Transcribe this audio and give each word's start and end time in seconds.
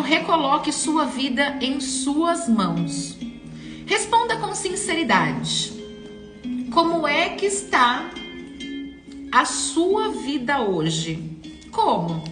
Recoloque 0.00 0.72
sua 0.72 1.04
vida 1.04 1.58
em 1.60 1.80
suas 1.80 2.48
mãos. 2.48 3.16
Responda 3.86 4.36
com 4.36 4.54
sinceridade. 4.54 5.72
Como 6.72 7.06
é 7.06 7.30
que 7.30 7.46
está 7.46 8.10
a 9.32 9.44
sua 9.44 10.10
vida 10.10 10.60
hoje? 10.60 11.38
Como? 11.70 12.22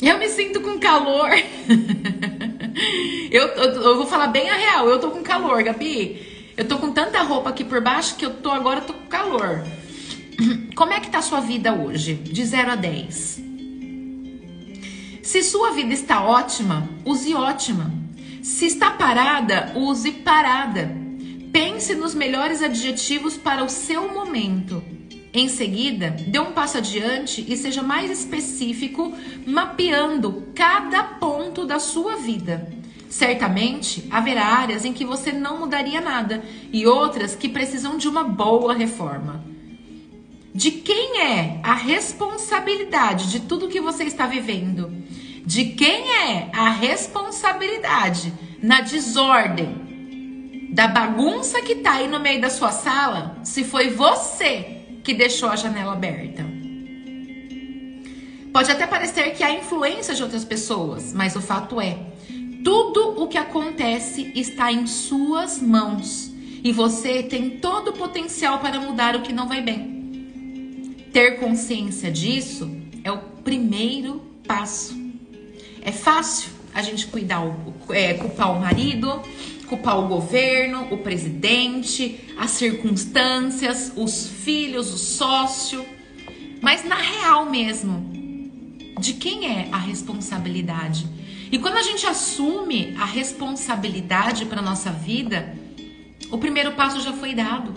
Eu 0.00 0.18
me 0.18 0.28
sinto 0.28 0.60
com 0.60 0.78
calor. 0.78 1.30
eu, 3.30 3.46
eu, 3.48 3.82
eu, 3.82 3.96
vou 3.96 4.06
falar 4.06 4.28
bem 4.28 4.48
a 4.50 4.54
real. 4.54 4.88
Eu 4.88 4.98
tô 4.98 5.10
com 5.10 5.22
calor, 5.22 5.62
Gabi. 5.62 6.52
Eu 6.56 6.66
tô 6.66 6.78
com 6.78 6.92
tanta 6.92 7.22
roupa 7.22 7.50
aqui 7.50 7.64
por 7.64 7.82
baixo 7.82 8.16
que 8.16 8.24
eu 8.24 8.34
tô 8.34 8.50
agora 8.50 8.80
tô 8.80 8.92
com 8.92 9.06
calor. 9.06 9.64
Como 10.74 10.92
é 10.92 11.00
que 11.00 11.10
tá 11.10 11.18
a 11.18 11.22
sua 11.22 11.40
vida 11.40 11.74
hoje? 11.74 12.14
De 12.14 12.44
0 12.44 12.72
a 12.72 12.76
10. 12.76 13.45
Se 15.26 15.42
sua 15.42 15.72
vida 15.72 15.92
está 15.92 16.22
ótima, 16.22 16.88
use 17.04 17.34
ótima. 17.34 17.92
Se 18.44 18.64
está 18.64 18.92
parada, 18.92 19.72
use 19.74 20.12
parada. 20.12 20.88
Pense 21.52 21.96
nos 21.96 22.14
melhores 22.14 22.62
adjetivos 22.62 23.36
para 23.36 23.64
o 23.64 23.68
seu 23.68 24.14
momento. 24.14 24.80
Em 25.34 25.48
seguida, 25.48 26.10
dê 26.28 26.38
um 26.38 26.52
passo 26.52 26.78
adiante 26.78 27.44
e 27.48 27.56
seja 27.56 27.82
mais 27.82 28.08
específico, 28.08 29.12
mapeando 29.44 30.46
cada 30.54 31.02
ponto 31.02 31.66
da 31.66 31.80
sua 31.80 32.14
vida. 32.14 32.72
Certamente 33.10 34.06
haverá 34.12 34.44
áreas 34.44 34.84
em 34.84 34.92
que 34.92 35.04
você 35.04 35.32
não 35.32 35.58
mudaria 35.58 36.00
nada 36.00 36.40
e 36.72 36.86
outras 36.86 37.34
que 37.34 37.48
precisam 37.48 37.98
de 37.98 38.06
uma 38.06 38.22
boa 38.22 38.74
reforma. 38.74 39.44
De 40.54 40.70
quem 40.70 41.20
é 41.20 41.58
a 41.64 41.74
responsabilidade 41.74 43.28
de 43.28 43.40
tudo 43.40 43.66
que 43.66 43.80
você 43.80 44.04
está 44.04 44.24
vivendo? 44.28 44.95
De 45.46 45.66
quem 45.66 46.10
é 46.10 46.50
a 46.52 46.70
responsabilidade 46.70 48.32
na 48.60 48.80
desordem 48.80 49.86
da 50.72 50.88
bagunça 50.88 51.62
que 51.62 51.76
tá 51.76 51.92
aí 51.92 52.08
no 52.08 52.18
meio 52.18 52.40
da 52.40 52.50
sua 52.50 52.72
sala? 52.72 53.38
Se 53.44 53.62
foi 53.62 53.90
você 53.90 54.80
que 55.04 55.14
deixou 55.14 55.48
a 55.48 55.54
janela 55.54 55.92
aberta. 55.92 56.44
Pode 58.52 58.72
até 58.72 58.88
parecer 58.88 59.34
que 59.34 59.44
há 59.44 59.52
influência 59.52 60.16
de 60.16 60.22
outras 60.24 60.44
pessoas, 60.44 61.12
mas 61.12 61.36
o 61.36 61.40
fato 61.40 61.80
é, 61.80 61.96
tudo 62.64 63.22
o 63.22 63.28
que 63.28 63.38
acontece 63.38 64.32
está 64.34 64.72
em 64.72 64.84
suas 64.88 65.62
mãos 65.62 66.32
e 66.64 66.72
você 66.72 67.22
tem 67.22 67.50
todo 67.50 67.90
o 67.90 67.92
potencial 67.92 68.58
para 68.58 68.80
mudar 68.80 69.14
o 69.14 69.22
que 69.22 69.32
não 69.32 69.46
vai 69.46 69.62
bem. 69.62 71.06
Ter 71.12 71.38
consciência 71.38 72.10
disso 72.10 72.68
é 73.04 73.12
o 73.12 73.18
primeiro 73.44 74.20
passo. 74.44 75.05
É 75.86 75.92
fácil 75.92 76.50
a 76.74 76.82
gente 76.82 77.06
cuidar, 77.06 77.40
é, 77.90 78.14
culpar 78.14 78.50
o 78.50 78.60
marido, 78.60 79.22
culpar 79.68 79.96
o 80.00 80.08
governo, 80.08 80.88
o 80.90 80.98
presidente, 80.98 82.20
as 82.36 82.50
circunstâncias, 82.50 83.92
os 83.94 84.26
filhos, 84.26 84.92
o 84.92 84.98
sócio. 84.98 85.86
Mas 86.60 86.84
na 86.84 86.96
real 86.96 87.48
mesmo, 87.48 88.10
de 88.98 89.12
quem 89.12 89.46
é 89.46 89.68
a 89.70 89.78
responsabilidade? 89.78 91.06
E 91.52 91.58
quando 91.60 91.76
a 91.76 91.82
gente 91.82 92.04
assume 92.04 92.92
a 92.98 93.04
responsabilidade 93.04 94.44
para 94.46 94.60
nossa 94.60 94.90
vida, 94.90 95.56
o 96.32 96.36
primeiro 96.36 96.72
passo 96.72 97.00
já 97.00 97.12
foi 97.12 97.32
dado. 97.32 97.72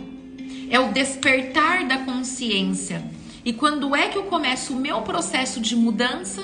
É 0.67 0.79
o 0.79 0.91
despertar 0.91 1.87
da 1.87 1.99
consciência 1.99 3.03
e 3.45 3.53
quando 3.53 3.95
é 3.95 4.07
que 4.09 4.17
eu 4.17 4.23
começo 4.23 4.73
o 4.73 4.79
meu 4.79 5.01
processo 5.03 5.61
de 5.61 5.75
mudança? 5.75 6.43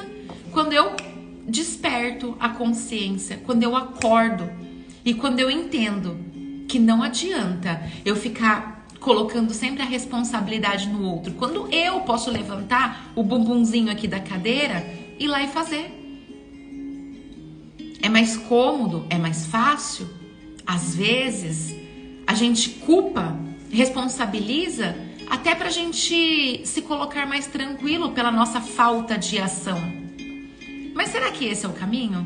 Quando 0.52 0.74
eu 0.74 0.96
desperto 1.48 2.36
a 2.40 2.50
consciência, 2.50 3.40
quando 3.46 3.64
eu 3.64 3.76
acordo 3.76 4.50
e 5.04 5.14
quando 5.14 5.40
eu 5.40 5.50
entendo 5.50 6.18
que 6.68 6.80
não 6.80 7.04
adianta 7.04 7.82
eu 8.04 8.16
ficar 8.16 8.86
colocando 9.00 9.54
sempre 9.54 9.84
a 9.84 9.86
responsabilidade 9.86 10.90
no 10.90 11.04
outro. 11.04 11.34
Quando 11.34 11.72
eu 11.72 12.02
posso 12.02 12.32
levantar 12.32 13.12
o 13.16 13.22
bumbumzinho 13.22 13.92
aqui 13.92 14.08
da 14.08 14.20
cadeira 14.20 14.84
e 15.20 15.28
lá 15.28 15.44
e 15.44 15.48
fazer. 15.48 16.02
É 18.02 18.10
mais 18.10 18.36
cômodo, 18.36 19.06
é 19.10 19.18
mais 19.18 19.46
fácil. 19.46 20.10
Às 20.66 20.96
vezes 20.96 21.76
a 22.26 22.34
gente 22.34 22.70
culpa, 22.70 23.38
responsabiliza 23.72 24.96
até 25.30 25.54
para 25.54 25.68
a 25.68 25.72
gente 25.72 26.62
se 26.66 26.82
colocar 26.82 27.28
mais 27.28 27.46
tranquilo 27.46 28.12
pela 28.12 28.32
nossa 28.32 28.60
falta 28.60 29.18
de 29.18 29.38
ação. 29.38 30.05
Mas 30.96 31.10
será 31.10 31.30
que 31.30 31.46
esse 31.46 31.66
é 31.66 31.70
o 31.70 31.74
caminho? 31.74 32.26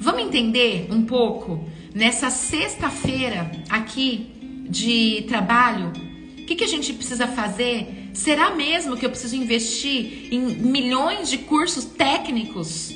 Vamos 0.00 0.22
entender 0.22 0.88
um 0.90 1.06
pouco 1.06 1.64
nessa 1.94 2.28
sexta-feira 2.28 3.50
aqui 3.70 4.26
de 4.68 5.24
trabalho? 5.28 5.92
O 6.38 6.44
que, 6.44 6.56
que 6.56 6.64
a 6.64 6.68
gente 6.68 6.92
precisa 6.92 7.28
fazer? 7.28 8.10
Será 8.12 8.54
mesmo 8.54 8.96
que 8.96 9.06
eu 9.06 9.10
preciso 9.10 9.36
investir 9.36 10.28
em 10.30 10.40
milhões 10.40 11.30
de 11.30 11.38
cursos 11.38 11.84
técnicos 11.84 12.92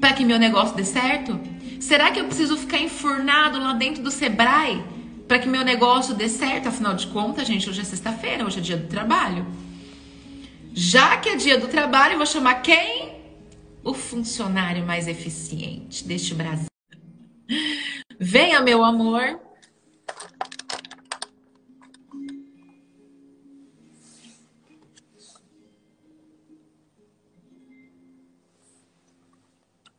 para 0.00 0.12
que 0.12 0.24
meu 0.24 0.38
negócio 0.38 0.76
dê 0.76 0.84
certo? 0.84 1.40
Será 1.80 2.10
que 2.10 2.20
eu 2.20 2.26
preciso 2.26 2.56
ficar 2.56 2.78
enfurnado 2.78 3.58
lá 3.58 3.72
dentro 3.72 4.02
do 4.02 4.10
Sebrae 4.10 4.82
para 5.30 5.38
que 5.38 5.48
meu 5.48 5.64
negócio 5.64 6.12
dê 6.12 6.28
certo. 6.28 6.68
Afinal 6.68 6.92
de 6.92 7.06
contas, 7.06 7.46
gente, 7.46 7.70
hoje 7.70 7.80
é 7.80 7.84
sexta-feira, 7.84 8.44
hoje 8.44 8.58
é 8.58 8.60
dia 8.60 8.76
do 8.76 8.88
trabalho. 8.88 9.46
Já 10.72 11.16
que 11.18 11.28
é 11.30 11.36
dia 11.36 11.58
do 11.58 11.68
trabalho, 11.68 12.14
eu 12.14 12.18
vou 12.18 12.26
chamar 12.26 12.62
quem? 12.62 13.20
O 13.82 13.92
funcionário 13.92 14.84
mais 14.86 15.08
eficiente 15.08 16.06
deste 16.06 16.34
Brasil. 16.34 16.66
Venha, 18.18 18.60
meu 18.60 18.84
amor. 18.84 19.40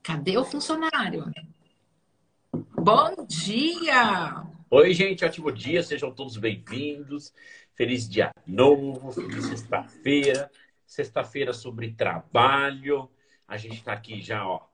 Cadê 0.03 0.37
o 0.37 0.45
funcionário? 0.45 1.31
Bom 2.73 3.25
dia! 3.27 4.45
Oi, 4.69 4.93
gente, 4.93 5.25
ótimo 5.25 5.51
dia, 5.51 5.83
sejam 5.83 6.11
todos 6.13 6.37
bem-vindos. 6.37 7.33
Feliz 7.75 8.07
dia 8.07 8.31
novo, 8.45 9.11
feliz 9.11 9.45
sexta-feira. 9.45 10.51
Sexta-feira 10.85 11.53
sobre 11.53 11.93
trabalho. 11.93 13.09
A 13.47 13.57
gente 13.57 13.77
está 13.77 13.93
aqui 13.93 14.21
já, 14.21 14.45
ó, 14.45 14.67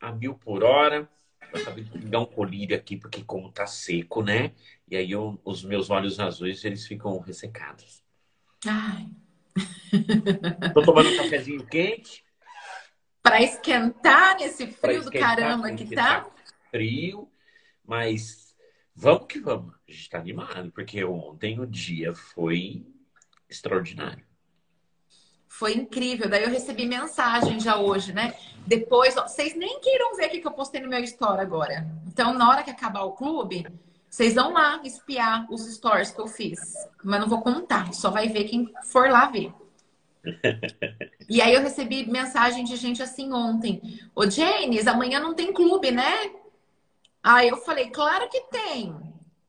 a 0.00 0.12
mil 0.12 0.34
por 0.34 0.62
hora. 0.62 1.08
Eu 1.52 1.60
acabei 1.60 1.84
de 1.84 1.90
pegar 1.90 2.20
um 2.20 2.26
colírio 2.26 2.76
aqui, 2.76 2.96
porque 2.96 3.22
como 3.22 3.50
tá 3.50 3.66
seco, 3.66 4.22
né? 4.22 4.52
E 4.88 4.96
aí 4.96 5.10
eu, 5.10 5.40
os 5.44 5.64
meus 5.64 5.90
olhos 5.90 6.18
azuis, 6.18 6.64
eles 6.64 6.86
ficam 6.86 7.18
ressecados. 7.20 8.02
Ai. 8.66 9.08
Tô 10.72 10.82
tomando 10.82 11.10
um 11.10 11.16
cafezinho 11.16 11.64
quente. 11.66 12.24
Para 13.22 13.40
esquentar 13.42 14.36
nesse 14.36 14.66
frio 14.66 15.00
esquentar, 15.00 15.36
do 15.36 15.42
caramba 15.42 15.72
que 15.74 15.94
tá. 15.94 16.26
Frio, 16.70 17.30
mas 17.86 18.43
Vamos 18.94 19.26
que 19.26 19.40
vamos. 19.40 19.74
A 19.88 19.90
gente 19.90 20.00
está 20.00 20.18
animado, 20.18 20.70
porque 20.72 21.04
ontem 21.04 21.58
o 21.58 21.66
dia 21.66 22.14
foi 22.14 22.86
extraordinário. 23.48 24.24
Foi 25.48 25.74
incrível. 25.74 26.28
Daí 26.28 26.44
eu 26.44 26.50
recebi 26.50 26.86
mensagem 26.86 27.60
já 27.60 27.78
hoje, 27.78 28.12
né? 28.12 28.34
Depois, 28.66 29.16
ó, 29.16 29.26
vocês 29.26 29.54
nem 29.56 29.80
queiram 29.80 30.16
ver 30.16 30.26
o 30.26 30.30
que 30.30 30.46
eu 30.46 30.52
postei 30.52 30.80
no 30.80 30.88
meu 30.88 31.00
story 31.00 31.40
agora. 31.40 31.86
Então, 32.06 32.34
na 32.34 32.48
hora 32.48 32.62
que 32.62 32.70
acabar 32.70 33.02
o 33.02 33.12
clube, 33.12 33.66
vocês 34.08 34.34
vão 34.34 34.52
lá 34.52 34.80
espiar 34.84 35.46
os 35.52 35.62
stories 35.74 36.10
que 36.10 36.20
eu 36.20 36.26
fiz. 36.26 36.60
Mas 37.02 37.20
não 37.20 37.28
vou 37.28 37.42
contar, 37.42 37.92
só 37.92 38.10
vai 38.10 38.28
ver 38.28 38.44
quem 38.44 38.72
for 38.84 39.10
lá 39.10 39.26
ver. 39.26 39.52
e 41.28 41.42
aí 41.42 41.52
eu 41.52 41.60
recebi 41.60 42.06
mensagem 42.06 42.64
de 42.64 42.76
gente 42.76 43.02
assim 43.02 43.32
ontem. 43.32 44.00
Ô, 44.14 44.28
Janes, 44.28 44.86
amanhã 44.86 45.20
não 45.20 45.34
tem 45.34 45.52
clube, 45.52 45.90
né? 45.90 46.30
Aí 47.24 47.48
eu 47.48 47.56
falei, 47.56 47.88
claro 47.88 48.28
que 48.28 48.42
tem. 48.50 48.94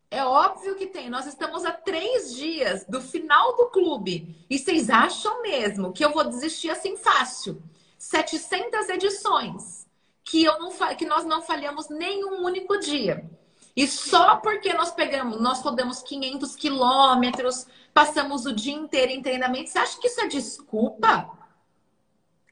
É 0.10 0.24
óbvio 0.24 0.76
que 0.76 0.88
tem. 0.88 1.10
Nós 1.10 1.28
estamos 1.28 1.66
a 1.66 1.74
três 1.74 2.34
dias 2.34 2.86
do 2.86 3.02
final 3.02 3.58
do 3.58 3.66
clube. 3.66 4.46
E 4.50 4.58
vocês 4.58 4.90
acham 4.90 5.42
mesmo 5.42 5.92
que 5.92 6.06
eu 6.06 6.14
vou 6.14 6.24
desistir 6.24 6.70
assim 6.70 6.96
fácil? 6.96 7.62
700 7.98 8.88
edições. 8.88 9.86
Que, 10.24 10.46
eu 10.46 10.58
não, 10.58 10.72
que 10.96 11.06
nós 11.06 11.26
não 11.26 11.42
falhamos 11.42 11.90
nenhum 11.90 12.46
único 12.46 12.80
dia. 12.80 13.30
E 13.76 13.86
só 13.90 14.38
porque 14.38 14.74
nós 14.74 14.92
pegamos, 14.92 15.42
nós 15.42 15.60
rodamos 15.60 16.02
500 16.02 16.56
quilômetros, 16.56 17.68
passamos 17.94 18.46
o 18.46 18.54
dia 18.54 18.74
inteiro 18.74 19.12
em 19.12 19.22
treinamento, 19.22 19.70
você 19.70 19.80
acha 19.80 20.00
que 20.00 20.08
isso 20.08 20.22
é 20.22 20.28
desculpa? 20.28 21.30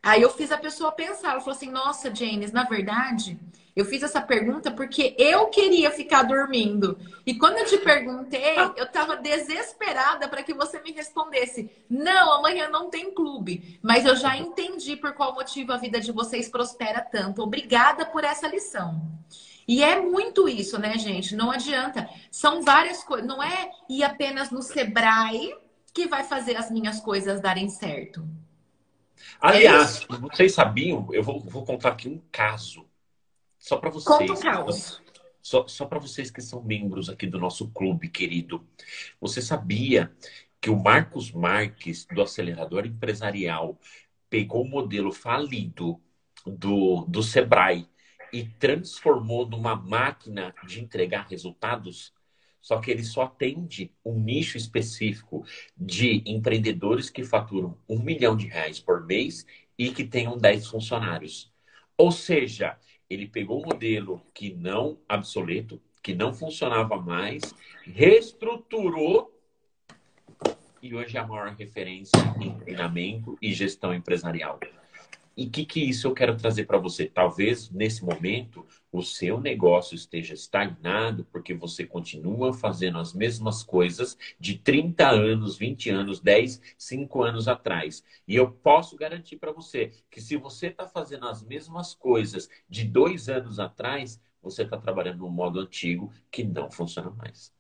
Aí 0.04 0.22
eu 0.22 0.30
fiz 0.30 0.52
a 0.52 0.58
pessoa 0.58 0.92
pensar, 0.92 1.32
ela 1.32 1.40
falou 1.40 1.56
assim: 1.56 1.72
"Nossa, 1.72 2.14
James, 2.14 2.52
na 2.52 2.66
verdade, 2.66 3.40
eu 3.76 3.86
fiz 3.86 4.04
essa 4.04 4.22
pergunta 4.22 4.72
porque 4.72 5.16
eu 5.18 5.48
queria 5.48 5.90
ficar 5.92 6.24
dormindo. 6.24 6.98
E 7.26 7.36
quando 7.36 7.58
eu 7.58 7.66
te 7.66 7.78
perguntei, 7.78 8.58
eu 8.76 8.86
estava 8.86 9.16
desesperada 9.16 10.28
para 10.28 10.44
que 10.44 10.54
você 10.54 10.80
me 10.82 10.92
respondesse: 10.92 11.70
"Não, 11.90 12.34
amanhã 12.34 12.70
não 12.70 12.90
tem 12.90 13.14
clube". 13.14 13.80
Mas 13.82 14.06
eu 14.06 14.16
já 14.16 14.38
entendi 14.38 14.96
por 14.96 15.14
qual 15.14 15.34
motivo 15.34 15.74
a 15.74 15.78
vida 15.78 16.00
de 16.00 16.12
vocês 16.12 16.50
prospera 16.50 17.02
tanto. 17.02 17.42
Obrigada 17.42 18.06
por 18.06 18.24
essa 18.24 18.48
lição. 18.48 19.02
E 19.68 19.84
é 19.84 20.00
muito 20.00 20.48
isso, 20.48 20.78
né, 20.78 20.98
gente? 20.98 21.36
Não 21.36 21.50
adianta. 21.50 22.10
São 22.30 22.62
várias 22.62 23.04
coisas. 23.04 23.28
Não 23.28 23.42
é 23.42 23.72
ir 23.90 24.04
apenas 24.04 24.52
no 24.52 24.62
Sebrae 24.62 25.56
que 25.94 26.08
vai 26.08 26.24
fazer 26.24 26.58
as 26.58 26.70
minhas 26.72 27.00
coisas 27.00 27.40
darem 27.40 27.70
certo. 27.70 28.28
Aliás, 29.40 30.06
é 30.10 30.16
vocês 30.16 30.54
sabiam? 30.54 31.08
Eu 31.12 31.24
vou, 31.24 31.40
vou, 31.40 31.64
contar 31.64 31.90
aqui 31.90 32.10
um 32.10 32.22
caso. 32.32 32.86
Só 33.64 33.78
para 33.78 33.90
vocês. 33.90 34.18
Conta 34.18 34.34
um 34.34 34.42
caos. 34.42 35.02
Só, 35.42 35.66
só 35.70 35.86
para 35.86 35.98
vocês 35.98 36.30
que 36.30 36.42
são 36.42 36.62
membros 36.62 37.08
aqui 37.08 37.26
do 37.26 37.40
nosso 37.40 37.70
clube, 37.70 38.10
querido. 38.10 38.68
Você 39.22 39.42
sabia 39.42 40.12
que 40.60 40.70
o 40.70 40.78
Marcos 40.78 41.32
Marques, 41.32 42.06
do 42.14 42.22
Acelerador 42.22 42.86
Empresarial, 42.86 43.80
pegou 44.30 44.64
o 44.64 44.68
modelo 44.68 45.14
falido 45.14 45.98
do, 46.46 47.06
do 47.06 47.24
Sebrae 47.24 47.88
e 48.34 48.44
transformou 48.44 49.48
numa 49.48 49.78
máquina 49.78 50.54
de 50.68 50.82
entregar 50.82 51.28
resultados? 51.30 52.14
Só 52.60 52.82
que 52.82 52.92
ele 52.92 53.04
só 53.04 53.22
atende 53.24 53.94
um 54.04 54.20
nicho 54.20 54.58
específico 54.58 55.46
de 55.78 56.22
empreendedores 56.26 57.10
que 57.10 57.24
faturam 57.24 57.78
um 57.88 58.00
milhão 58.00 58.36
de 58.36 58.46
reais 58.46 58.78
por 58.78 59.06
mês 59.06 59.46
e 59.78 59.90
que 59.90 60.04
tenham 60.04 60.38
10 60.38 60.68
funcionários. 60.68 61.50
Ou 61.98 62.12
seja, 62.12 62.78
ele 63.10 63.28
pegou 63.28 63.62
um 63.62 63.66
modelo 63.66 64.22
que 64.34 64.54
não 64.54 64.98
obsoleto, 65.10 65.82
que 66.02 66.14
não 66.14 66.34
funcionava 66.34 66.98
mais, 66.98 67.42
reestruturou 67.84 69.32
e 70.82 70.94
hoje 70.94 71.16
é 71.16 71.20
a 71.22 71.26
maior 71.26 71.56
referência 71.56 72.20
em 72.42 72.58
treinamento 72.58 73.38
e 73.42 73.54
gestão 73.54 73.94
empresarial. 73.94 74.60
E 75.36 75.46
o 75.48 75.50
que, 75.50 75.66
que 75.66 75.80
isso 75.80 76.08
eu 76.08 76.14
quero 76.14 76.36
trazer 76.38 76.66
para 76.66 76.78
você? 76.78 77.08
Talvez 77.08 77.70
nesse 77.72 78.04
momento 78.06 78.66
o 78.92 79.02
seu 79.02 79.40
negócio 79.42 79.96
esteja 79.96 80.34
estagnado 80.34 81.26
porque 81.26 81.54
você 81.54 81.86
continua 81.86 82.54
fazendo 82.54 83.00
as 83.00 83.14
mesmas 83.14 83.64
coisas 83.64 84.18
de 84.40 84.58
30 84.58 85.10
anos, 85.10 85.58
20 85.58 85.90
anos, 85.90 86.20
10, 86.20 86.62
5 86.78 87.24
anos 87.24 87.48
atrás. 87.48 88.04
E 88.28 88.36
eu 88.36 88.52
posso 88.52 88.96
garantir 88.96 89.38
para 89.38 89.52
você 89.52 89.92
que 90.10 90.22
se 90.22 90.38
você 90.38 90.68
está 90.68 90.88
fazendo 90.88 91.28
as 91.28 91.42
mesmas 91.44 91.96
coisas 91.96 92.50
de 92.70 92.84
dois 92.86 93.28
anos 93.28 93.60
atrás, 93.60 94.20
você 94.42 94.64
está 94.64 94.78
trabalhando 94.78 95.20
no 95.20 95.30
modo 95.30 95.60
antigo 95.60 96.12
que 96.30 96.44
não 96.44 96.70
funciona 96.70 97.10
mais. 97.10 97.52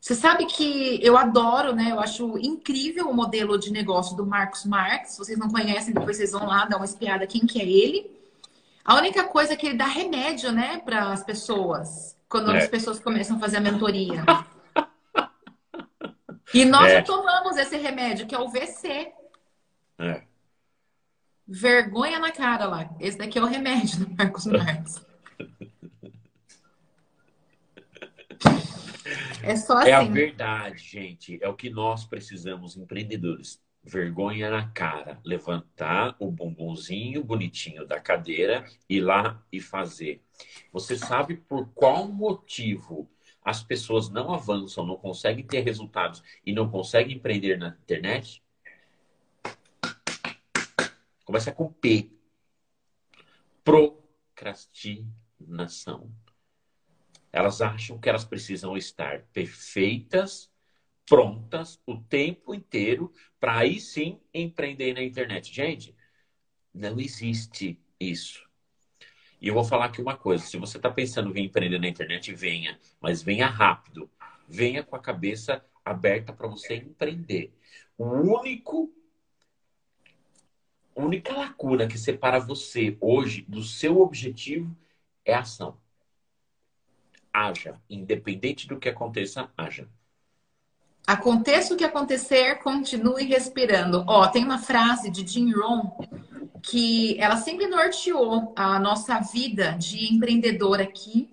Você 0.00 0.14
sabe 0.14 0.46
que 0.46 0.98
eu 1.02 1.16
adoro, 1.18 1.74
né? 1.74 1.90
Eu 1.90 2.00
acho 2.00 2.38
incrível 2.38 3.08
o 3.08 3.14
modelo 3.14 3.58
de 3.58 3.70
negócio 3.70 4.16
do 4.16 4.24
Marcos 4.24 4.64
Marx. 4.64 5.10
Se 5.10 5.18
vocês 5.18 5.38
não 5.38 5.50
conhecem, 5.50 5.92
depois 5.92 6.16
vocês 6.16 6.32
vão 6.32 6.46
lá 6.46 6.64
dar 6.64 6.78
uma 6.78 6.86
espiada 6.86 7.26
quem 7.26 7.42
que 7.46 7.60
é 7.60 7.68
ele. 7.68 8.10
A 8.82 8.94
única 8.94 9.24
coisa 9.24 9.52
é 9.52 9.56
que 9.56 9.66
ele 9.66 9.76
dá 9.76 9.84
remédio, 9.84 10.50
né, 10.52 10.78
para 10.78 11.12
as 11.12 11.22
pessoas, 11.22 12.16
quando 12.28 12.50
é. 12.50 12.58
as 12.58 12.68
pessoas 12.68 12.98
começam 12.98 13.36
a 13.36 13.40
fazer 13.40 13.58
a 13.58 13.60
mentoria. 13.60 14.24
E 16.52 16.64
nós 16.64 16.90
é. 16.90 17.00
tomamos 17.00 17.56
esse 17.56 17.76
remédio, 17.76 18.26
que 18.26 18.34
é 18.34 18.38
o 18.40 18.48
VC. 18.48 19.12
É. 19.96 20.22
Vergonha 21.46 22.18
na 22.18 22.32
cara 22.32 22.66
lá. 22.66 22.90
Esse 22.98 23.16
daqui 23.16 23.38
é 23.38 23.42
o 23.42 23.46
remédio 23.46 24.04
do 24.04 24.16
Marcos 24.16 24.46
Marx. 24.46 25.00
É 29.42 29.56
só 29.56 29.78
assim. 29.78 29.90
É 29.90 29.92
a 29.92 30.00
assim. 30.00 30.12
verdade, 30.12 30.78
gente. 30.78 31.38
É 31.42 31.48
o 31.48 31.54
que 31.54 31.70
nós 31.70 32.04
precisamos, 32.04 32.76
empreendedores. 32.76 33.60
Vergonha 33.82 34.50
na 34.50 34.68
cara. 34.68 35.18
Levantar 35.24 36.14
o 36.18 36.30
bumbumzinho 36.30 37.24
bonitinho 37.24 37.86
da 37.86 37.98
cadeira, 37.98 38.66
ir 38.88 39.00
lá 39.00 39.42
e 39.50 39.58
fazer. 39.60 40.22
Você 40.72 40.96
sabe 40.96 41.36
por 41.36 41.68
qual 41.72 42.06
motivo 42.08 43.10
as 43.42 43.62
pessoas 43.62 44.10
não 44.10 44.34
avançam, 44.34 44.86
não 44.86 44.96
conseguem 44.96 45.46
ter 45.46 45.60
resultados 45.60 46.22
e 46.44 46.52
não 46.52 46.70
conseguem 46.70 47.16
empreender 47.16 47.58
na 47.58 47.68
internet? 47.68 48.42
Começa 51.24 51.50
com 51.52 51.72
P. 51.72 52.10
Procrastinação. 53.64 56.10
Elas 57.32 57.60
acham 57.60 57.98
que 57.98 58.08
elas 58.08 58.24
precisam 58.24 58.76
estar 58.76 59.22
perfeitas, 59.32 60.50
prontas 61.06 61.80
o 61.86 61.96
tempo 61.96 62.54
inteiro 62.54 63.12
para 63.38 63.58
aí 63.58 63.80
sim 63.80 64.20
empreender 64.34 64.94
na 64.94 65.02
internet. 65.02 65.52
Gente, 65.52 65.94
não 66.74 66.98
existe 67.00 67.78
isso. 67.98 68.48
E 69.40 69.48
eu 69.48 69.54
vou 69.54 69.64
falar 69.64 69.86
aqui 69.86 70.02
uma 70.02 70.16
coisa: 70.16 70.44
se 70.44 70.56
você 70.56 70.76
está 70.76 70.90
pensando 70.90 71.36
em 71.36 71.46
empreender 71.46 71.78
na 71.78 71.88
internet, 71.88 72.32
venha, 72.34 72.78
mas 73.00 73.22
venha 73.22 73.46
rápido. 73.46 74.10
Venha 74.48 74.82
com 74.82 74.96
a 74.96 75.00
cabeça 75.00 75.64
aberta 75.84 76.32
para 76.32 76.48
você 76.48 76.74
empreender. 76.74 77.52
O 77.96 78.04
único 78.04 78.92
única 80.94 81.32
lacuna 81.32 81.86
que 81.86 81.96
separa 81.96 82.38
você 82.38 82.96
hoje 83.00 83.42
do 83.48 83.62
seu 83.62 84.00
objetivo 84.00 84.76
é 85.24 85.32
a 85.32 85.40
ação 85.40 85.79
haja. 87.40 87.80
Independente 87.88 88.66
do 88.68 88.78
que 88.78 88.88
aconteça, 88.88 89.50
haja. 89.56 89.88
Aconteça 91.06 91.74
o 91.74 91.76
que 91.76 91.84
acontecer, 91.84 92.56
continue 92.56 93.24
respirando. 93.24 94.04
Ó, 94.06 94.26
tem 94.28 94.44
uma 94.44 94.58
frase 94.58 95.10
de 95.10 95.26
Jim 95.26 95.52
Rohn 95.52 95.90
que 96.62 97.18
ela 97.18 97.36
sempre 97.36 97.66
norteou 97.66 98.52
a 98.54 98.78
nossa 98.78 99.18
vida 99.20 99.72
de 99.72 100.12
empreendedor 100.12 100.80
aqui. 100.80 101.28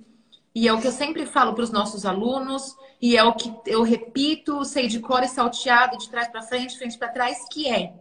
E 0.56 0.68
é 0.68 0.74
o 0.74 0.82
que 0.82 0.88
eu 0.88 0.92
sempre 0.92 1.26
falo 1.26 1.54
para 1.54 1.64
os 1.64 1.72
nossos 1.72 2.06
alunos, 2.06 2.76
e 3.00 3.16
é 3.16 3.24
o 3.24 3.36
que 3.36 3.54
eu 3.68 3.84
repito, 3.84 4.66
sei 4.66 4.88
de 4.88 5.00
cor 5.00 5.22
e 5.22 5.28
salteado, 5.28 5.98
de 5.98 6.10
trás 6.10 6.28
para 6.30 6.42
frente, 6.42 6.78
frente 6.78 6.98
para 6.98 7.10
trás, 7.10 7.46
que 7.52 7.70
é 7.70 7.94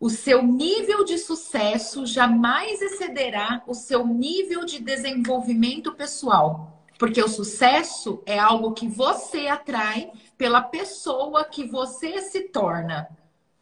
o 0.00 0.08
seu 0.08 0.42
nível 0.42 1.04
de 1.04 1.18
sucesso 1.18 2.06
jamais 2.06 2.80
excederá 2.80 3.62
o 3.66 3.74
seu 3.74 4.06
nível 4.06 4.64
de 4.64 4.80
desenvolvimento 4.80 5.92
pessoal. 5.92 6.82
Porque 6.98 7.22
o 7.22 7.28
sucesso 7.28 8.22
é 8.24 8.38
algo 8.38 8.72
que 8.72 8.88
você 8.88 9.46
atrai 9.46 10.10
pela 10.38 10.62
pessoa 10.62 11.44
que 11.44 11.66
você 11.66 12.22
se 12.22 12.48
torna. 12.48 13.08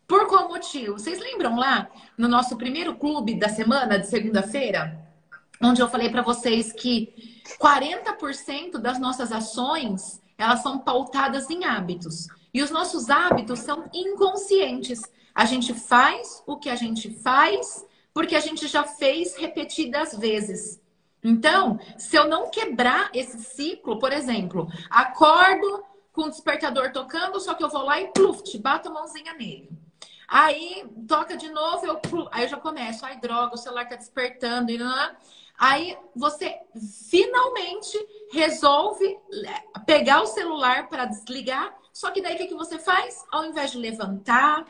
Por 0.07 0.27
qual 0.29 0.49
motivo? 0.49 0.93
Vocês 0.93 1.19
lembram 1.19 1.57
lá 1.57 1.91
no 2.17 2.29
nosso 2.29 2.57
primeiro 2.57 2.95
clube 2.95 3.35
da 3.35 3.49
semana, 3.49 3.99
de 3.99 4.07
segunda-feira? 4.07 5.07
Onde 5.61 5.83
eu 5.83 5.89
falei 5.89 6.09
para 6.09 6.23
vocês 6.23 6.73
que 6.73 7.43
40% 7.61 8.79
das 8.79 8.99
nossas 8.99 9.33
ações 9.33 10.23
elas 10.39 10.63
são 10.63 10.79
pautadas 10.79 11.51
em 11.51 11.65
hábitos. 11.65 12.29
E 12.55 12.63
os 12.63 12.71
nossos 12.71 13.11
hábitos 13.11 13.59
são 13.59 13.91
inconscientes. 13.93 15.03
A 15.39 15.45
gente 15.45 15.73
faz 15.73 16.43
o 16.49 16.57
que 16.57 16.69
a 16.69 16.75
gente 16.75 17.15
faz 17.23 17.87
porque 18.13 18.35
a 18.35 18.41
gente 18.41 18.67
já 18.67 18.83
fez 18.83 19.37
repetidas 19.37 20.13
vezes. 20.19 20.83
Então, 21.23 21.79
se 21.97 22.17
eu 22.17 22.27
não 22.27 22.51
quebrar 22.51 23.09
esse 23.15 23.39
ciclo, 23.45 24.01
por 24.01 24.13
exemplo, 24.13 24.67
acordo 24.91 25.85
com 26.13 26.23
o 26.23 26.29
despertador 26.29 26.91
tocando, 26.91 27.39
só 27.39 27.55
que 27.55 27.63
eu 27.63 27.69
vou 27.69 27.85
lá 27.85 28.01
e 28.01 28.09
pluft, 28.09 28.59
bato 28.59 28.89
a 28.89 28.93
mãozinha 28.93 29.33
nele. 29.35 29.71
Aí 30.27 30.85
toca 31.07 31.37
de 31.37 31.49
novo, 31.51 31.87
eu 31.87 32.01
aí 32.33 32.43
eu 32.43 32.49
já 32.49 32.57
começo, 32.57 33.07
ai 33.07 33.21
droga, 33.21 33.55
o 33.55 33.59
celular 33.59 33.89
tá 33.89 33.95
despertando 33.95 34.73
e 34.73 34.79
Aí 35.57 35.97
você 36.17 36.59
finalmente 37.09 37.97
resolve 38.33 39.17
pegar 39.87 40.21
o 40.21 40.27
celular 40.27 40.89
para 40.89 41.05
desligar, 41.05 41.73
só 41.93 42.11
que 42.11 42.21
daí 42.21 42.35
o 42.35 42.39
que, 42.39 42.49
que 42.49 42.55
você 42.55 42.77
faz? 42.77 43.25
Ao 43.31 43.45
invés 43.45 43.71
de 43.71 43.79
levantar, 43.79 44.65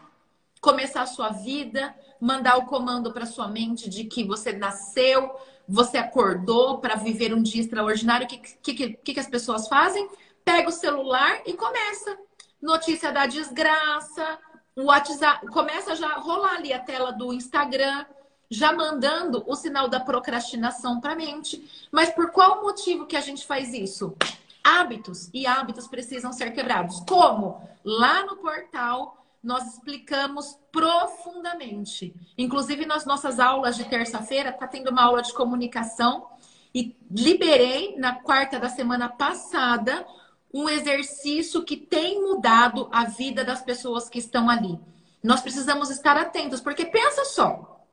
começar 0.60 1.02
a 1.02 1.06
sua 1.06 1.30
vida, 1.30 1.94
mandar 2.20 2.56
o 2.56 2.66
comando 2.66 3.12
para 3.12 3.26
sua 3.26 3.48
mente 3.48 3.88
de 3.88 4.04
que 4.04 4.24
você 4.24 4.52
nasceu, 4.52 5.30
você 5.68 5.98
acordou 5.98 6.78
para 6.78 6.96
viver 6.96 7.34
um 7.34 7.42
dia 7.42 7.60
extraordinário. 7.60 8.26
O 8.26 8.28
que, 8.28 8.38
que, 8.38 8.74
que, 8.94 9.14
que 9.14 9.20
as 9.20 9.28
pessoas 9.28 9.68
fazem? 9.68 10.08
Pega 10.44 10.68
o 10.68 10.72
celular 10.72 11.42
e 11.46 11.52
começa. 11.52 12.18
Notícia 12.60 13.12
da 13.12 13.26
desgraça, 13.26 14.38
o 14.74 14.84
WhatsApp, 14.84 15.46
começa 15.48 15.94
já 15.94 16.08
a 16.08 16.18
rolar 16.18 16.54
ali 16.54 16.72
a 16.72 16.78
tela 16.78 17.12
do 17.12 17.32
Instagram, 17.32 18.04
já 18.50 18.72
mandando 18.72 19.44
o 19.46 19.54
sinal 19.54 19.88
da 19.88 20.00
procrastinação 20.00 21.00
para 21.00 21.12
a 21.12 21.16
mente. 21.16 21.88
Mas 21.92 22.10
por 22.10 22.30
qual 22.30 22.62
motivo 22.62 23.06
que 23.06 23.16
a 23.16 23.20
gente 23.20 23.46
faz 23.46 23.74
isso? 23.74 24.16
Hábitos 24.64 25.30
e 25.34 25.46
hábitos 25.46 25.86
precisam 25.86 26.32
ser 26.32 26.52
quebrados. 26.52 27.00
Como? 27.06 27.62
Lá 27.84 28.24
no 28.24 28.36
portal 28.36 29.17
nós 29.49 29.67
explicamos 29.67 30.59
profundamente. 30.71 32.14
Inclusive, 32.37 32.85
nas 32.85 33.07
nossas 33.07 33.40
aulas 33.40 33.78
de 33.78 33.85
terça-feira, 33.85 34.50
está 34.50 34.69
tendo 34.69 34.90
uma 34.90 35.02
aula 35.02 35.23
de 35.23 35.33
comunicação 35.33 36.28
e 36.75 36.95
liberei 37.11 37.97
na 37.97 38.17
quarta 38.17 38.61
da 38.61 38.69
semana 38.69 39.09
passada 39.09 40.07
um 40.52 40.69
exercício 40.69 41.64
que 41.64 41.78
tem 41.78 42.21
mudado 42.21 42.90
a 42.93 43.05
vida 43.05 43.43
das 43.43 43.62
pessoas 43.62 44.07
que 44.07 44.19
estão 44.19 44.50
ali. 44.50 44.78
Nós 45.25 45.40
precisamos 45.40 45.88
estar 45.88 46.19
atentos, 46.19 46.61
porque 46.61 46.85
pensa 46.85 47.25
só, 47.25 47.87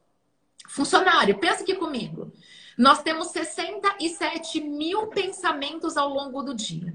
funcionário, 0.68 1.38
pensa 1.38 1.64
aqui 1.64 1.76
comigo. 1.76 2.34
Nós 2.78 3.02
temos 3.02 3.28
67 3.28 4.60
mil 4.60 5.08
pensamentos 5.08 5.96
ao 5.96 6.10
longo 6.10 6.44
do 6.44 6.54
dia. 6.54 6.94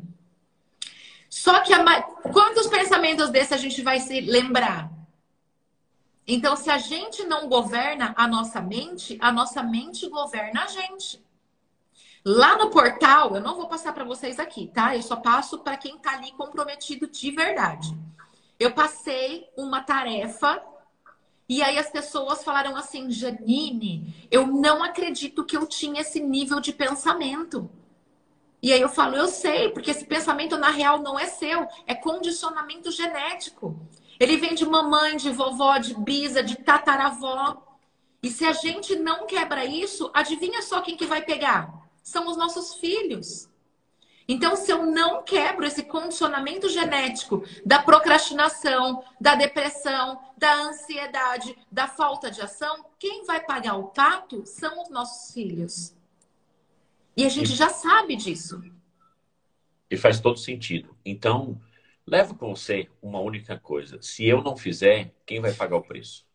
Só 1.30 1.60
que 1.60 1.72
a... 1.72 2.02
quantos 2.02 2.66
pensamentos 2.66 3.30
desses 3.30 3.52
a 3.52 3.56
gente 3.56 3.80
vai 3.82 4.00
se 4.00 4.20
lembrar? 4.20 4.90
Então, 6.26 6.56
se 6.56 6.68
a 6.68 6.76
gente 6.76 7.24
não 7.24 7.48
governa 7.48 8.12
a 8.16 8.26
nossa 8.26 8.60
mente, 8.60 9.16
a 9.20 9.30
nossa 9.30 9.62
mente 9.62 10.08
governa 10.08 10.64
a 10.64 10.66
gente. 10.66 11.24
Lá 12.24 12.58
no 12.58 12.70
portal, 12.70 13.34
eu 13.34 13.40
não 13.40 13.56
vou 13.56 13.68
passar 13.68 13.94
para 13.94 14.04
vocês 14.04 14.38
aqui, 14.38 14.66
tá? 14.66 14.94
Eu 14.94 15.02
só 15.02 15.16
passo 15.16 15.60
para 15.60 15.76
quem 15.76 15.96
está 15.96 16.12
ali 16.12 16.32
comprometido 16.32 17.06
de 17.06 17.30
verdade. 17.30 17.96
Eu 18.58 18.72
passei 18.72 19.48
uma 19.56 19.82
tarefa 19.82 20.62
e 21.48 21.62
aí 21.62 21.78
as 21.78 21.90
pessoas 21.90 22.44
falaram 22.44 22.76
assim: 22.76 23.10
Janine, 23.10 24.28
eu 24.30 24.46
não 24.46 24.82
acredito 24.82 25.44
que 25.44 25.56
eu 25.56 25.66
tinha 25.66 26.02
esse 26.02 26.20
nível 26.20 26.60
de 26.60 26.72
pensamento. 26.72 27.70
E 28.62 28.72
aí 28.72 28.80
eu 28.80 28.88
falo, 28.88 29.16
eu 29.16 29.26
sei, 29.26 29.70
porque 29.70 29.90
esse 29.90 30.04
pensamento 30.04 30.58
na 30.58 30.70
real 30.70 30.98
não 30.98 31.18
é 31.18 31.26
seu, 31.26 31.66
é 31.86 31.94
condicionamento 31.94 32.90
genético. 32.90 33.78
Ele 34.18 34.36
vem 34.36 34.54
de 34.54 34.66
mamãe, 34.66 35.16
de 35.16 35.30
vovó, 35.30 35.78
de 35.78 35.94
bisa, 35.94 36.42
de 36.42 36.56
tataravó. 36.56 37.56
E 38.22 38.28
se 38.28 38.44
a 38.44 38.52
gente 38.52 38.96
não 38.96 39.26
quebra 39.26 39.64
isso, 39.64 40.10
adivinha 40.12 40.60
só 40.60 40.82
quem 40.82 40.96
que 40.96 41.06
vai 41.06 41.22
pegar? 41.22 41.72
São 42.02 42.28
os 42.28 42.36
nossos 42.36 42.74
filhos. 42.74 43.48
Então, 44.28 44.54
se 44.54 44.70
eu 44.70 44.86
não 44.86 45.22
quebro 45.24 45.66
esse 45.66 45.82
condicionamento 45.82 46.68
genético 46.68 47.42
da 47.64 47.82
procrastinação, 47.82 49.02
da 49.20 49.34
depressão, 49.34 50.20
da 50.36 50.54
ansiedade, 50.54 51.58
da 51.72 51.88
falta 51.88 52.30
de 52.30 52.40
ação, 52.40 52.84
quem 52.98 53.24
vai 53.24 53.40
pagar 53.40 53.74
o 53.74 53.88
pato 53.88 54.46
são 54.46 54.82
os 54.82 54.90
nossos 54.90 55.32
filhos. 55.32 55.94
E 57.16 57.24
a 57.24 57.28
gente 57.28 57.54
já 57.54 57.68
sabe 57.68 58.16
disso. 58.16 58.62
E 59.90 59.96
faz 59.96 60.20
todo 60.20 60.38
sentido. 60.38 60.96
Então, 61.04 61.60
leva 62.06 62.34
com 62.34 62.54
você 62.54 62.88
uma 63.02 63.20
única 63.20 63.58
coisa. 63.58 64.00
Se 64.00 64.26
eu 64.26 64.42
não 64.42 64.56
fizer, 64.56 65.14
quem 65.26 65.40
vai 65.40 65.52
pagar 65.52 65.76
o 65.76 65.82
preço? 65.82 66.26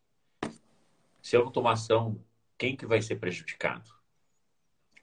Se 1.21 1.35
eu 1.35 1.43
não 1.43 1.51
tomar 1.51 1.73
ação, 1.73 2.19
quem 2.57 2.75
que 2.75 2.85
vai 2.85 3.01
ser 3.01 3.15
prejudicado? 3.15 3.89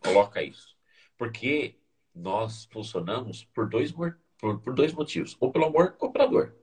Coloca 0.00 0.42
isso. 0.42 0.76
Porque 1.16 1.76
nós 2.14 2.68
funcionamos 2.70 3.44
por 3.44 3.68
dois, 3.68 3.92
por, 4.38 4.60
por 4.60 4.74
dois 4.74 4.92
motivos. 4.92 5.36
Ou 5.40 5.50
pelo 5.50 5.66
amor 5.66 5.96
ou 5.98 6.12
pela 6.12 6.26
dor. 6.26 6.54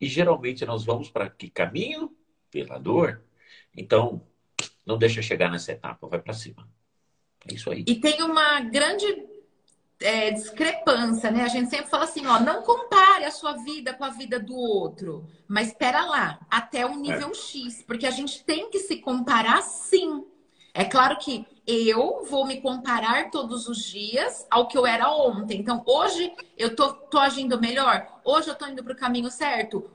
E 0.00 0.06
geralmente 0.06 0.66
nós 0.66 0.84
vamos 0.84 1.08
para 1.08 1.30
que 1.30 1.48
caminho? 1.48 2.14
Pela 2.50 2.78
dor. 2.78 3.22
Então, 3.76 4.26
não 4.84 4.98
deixa 4.98 5.22
chegar 5.22 5.50
nessa 5.50 5.72
etapa, 5.72 6.06
vai 6.08 6.20
para 6.20 6.32
cima. 6.32 6.68
É 7.48 7.54
isso 7.54 7.70
aí. 7.70 7.84
E 7.86 7.96
tem 7.96 8.22
uma 8.22 8.60
grande 8.60 9.06
é, 10.02 10.30
discrepância, 10.30 11.30
né? 11.30 11.42
A 11.42 11.48
gente 11.48 11.70
sempre 11.70 11.88
fala 11.88 12.04
assim, 12.04 12.26
ó, 12.26 12.40
não 12.40 12.62
compare 12.62 13.24
a 13.24 13.30
sua 13.30 13.52
vida 13.54 13.94
com 13.94 14.04
a 14.04 14.10
vida 14.10 14.38
do 14.38 14.54
outro. 14.54 15.26
Mas 15.48 15.68
espera 15.68 16.04
lá, 16.04 16.40
até 16.50 16.84
o 16.84 16.96
nível 16.96 17.30
é. 17.30 17.34
X, 17.34 17.82
porque 17.86 18.06
a 18.06 18.10
gente 18.10 18.44
tem 18.44 18.70
que 18.70 18.78
se 18.78 18.96
comparar 18.96 19.62
sim. 19.62 20.24
É 20.74 20.84
claro 20.84 21.18
que 21.18 21.46
eu 21.66 22.24
vou 22.24 22.46
me 22.46 22.60
comparar 22.60 23.30
todos 23.30 23.68
os 23.68 23.84
dias 23.84 24.46
ao 24.50 24.66
que 24.66 24.76
eu 24.76 24.86
era 24.86 25.10
ontem. 25.10 25.60
Então, 25.60 25.82
hoje 25.86 26.32
eu 26.56 26.74
tô, 26.74 26.92
tô 26.94 27.18
agindo 27.18 27.60
melhor, 27.60 28.20
hoje 28.24 28.48
eu 28.48 28.54
tô 28.54 28.66
indo 28.66 28.82
para 28.82 28.92
o 28.92 28.96
caminho 28.96 29.30
certo. 29.30 29.90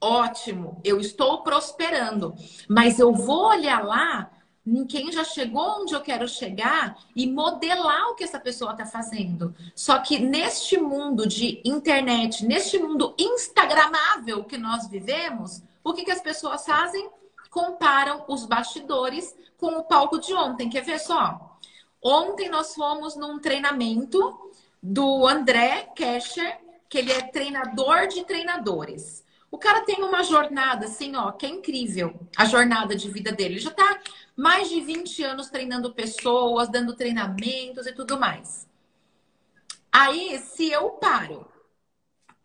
Ótimo, 0.00 0.80
eu 0.84 1.00
estou 1.00 1.42
prosperando. 1.42 2.34
Mas 2.68 2.98
eu 2.98 3.12
vou 3.12 3.46
olhar 3.46 3.84
lá 3.84 4.30
em 4.66 4.86
quem 4.86 5.12
já 5.12 5.22
chegou 5.22 5.82
onde 5.82 5.94
eu 5.94 6.00
quero 6.00 6.26
chegar 6.26 6.98
e 7.14 7.26
modelar 7.26 8.08
o 8.08 8.14
que 8.14 8.24
essa 8.24 8.40
pessoa 8.40 8.72
está 8.72 8.86
fazendo. 8.86 9.54
Só 9.74 9.98
que 9.98 10.18
neste 10.18 10.78
mundo 10.78 11.26
de 11.26 11.60
internet, 11.64 12.44
neste 12.44 12.78
mundo 12.78 13.14
instagramável 13.18 14.44
que 14.44 14.56
nós 14.56 14.88
vivemos, 14.88 15.62
o 15.82 15.92
que, 15.92 16.04
que 16.04 16.10
as 16.10 16.22
pessoas 16.22 16.64
fazem? 16.64 17.10
Comparam 17.50 18.24
os 18.26 18.46
bastidores 18.46 19.36
com 19.58 19.78
o 19.78 19.84
palco 19.84 20.18
de 20.18 20.32
ontem. 20.32 20.70
Quer 20.70 20.82
ver 20.82 20.98
só? 20.98 21.58
Ontem 22.02 22.48
nós 22.48 22.74
fomos 22.74 23.16
num 23.16 23.38
treinamento 23.38 24.50
do 24.82 25.26
André 25.26 25.90
Kescher, 25.94 26.58
que 26.88 26.98
ele 26.98 27.12
é 27.12 27.22
treinador 27.22 28.08
de 28.08 28.24
treinadores. 28.24 29.24
O 29.54 29.58
cara 29.58 29.82
tem 29.82 30.02
uma 30.02 30.24
jornada, 30.24 30.86
assim, 30.86 31.14
ó, 31.14 31.30
que 31.30 31.46
é 31.46 31.48
incrível. 31.48 32.18
A 32.36 32.44
jornada 32.44 32.96
de 32.96 33.08
vida 33.08 33.30
dele. 33.30 33.54
Ele 33.54 33.60
já 33.60 33.70
tá 33.70 34.00
mais 34.36 34.68
de 34.68 34.80
20 34.80 35.22
anos 35.22 35.48
treinando 35.48 35.94
pessoas, 35.94 36.68
dando 36.68 36.96
treinamentos 36.96 37.86
e 37.86 37.92
tudo 37.92 38.18
mais. 38.18 38.68
Aí, 39.92 40.40
se 40.40 40.72
eu 40.72 40.90
paro 40.94 41.46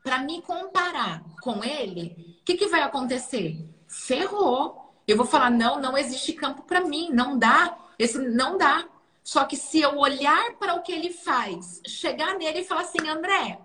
para 0.04 0.20
me 0.20 0.40
comparar 0.44 1.24
com 1.42 1.64
ele, 1.64 2.38
o 2.42 2.46
que, 2.46 2.56
que 2.56 2.68
vai 2.68 2.84
acontecer? 2.84 3.58
Ferrou. 3.88 4.94
Eu 5.08 5.18
vou 5.18 5.26
falar, 5.26 5.50
não, 5.50 5.82
não 5.82 5.98
existe 5.98 6.34
campo 6.34 6.62
para 6.62 6.82
mim, 6.82 7.10
não 7.12 7.40
dá. 7.40 7.76
Esse 7.98 8.20
não 8.20 8.56
dá. 8.56 8.88
Só 9.24 9.46
que 9.46 9.58
se 9.58 9.82
eu 9.82 9.98
olhar 9.98 10.54
para 10.60 10.76
o 10.76 10.84
que 10.84 10.92
ele 10.92 11.12
faz, 11.12 11.82
chegar 11.88 12.38
nele 12.38 12.60
e 12.60 12.66
falar 12.66 12.82
assim, 12.82 13.10
André, 13.10 13.60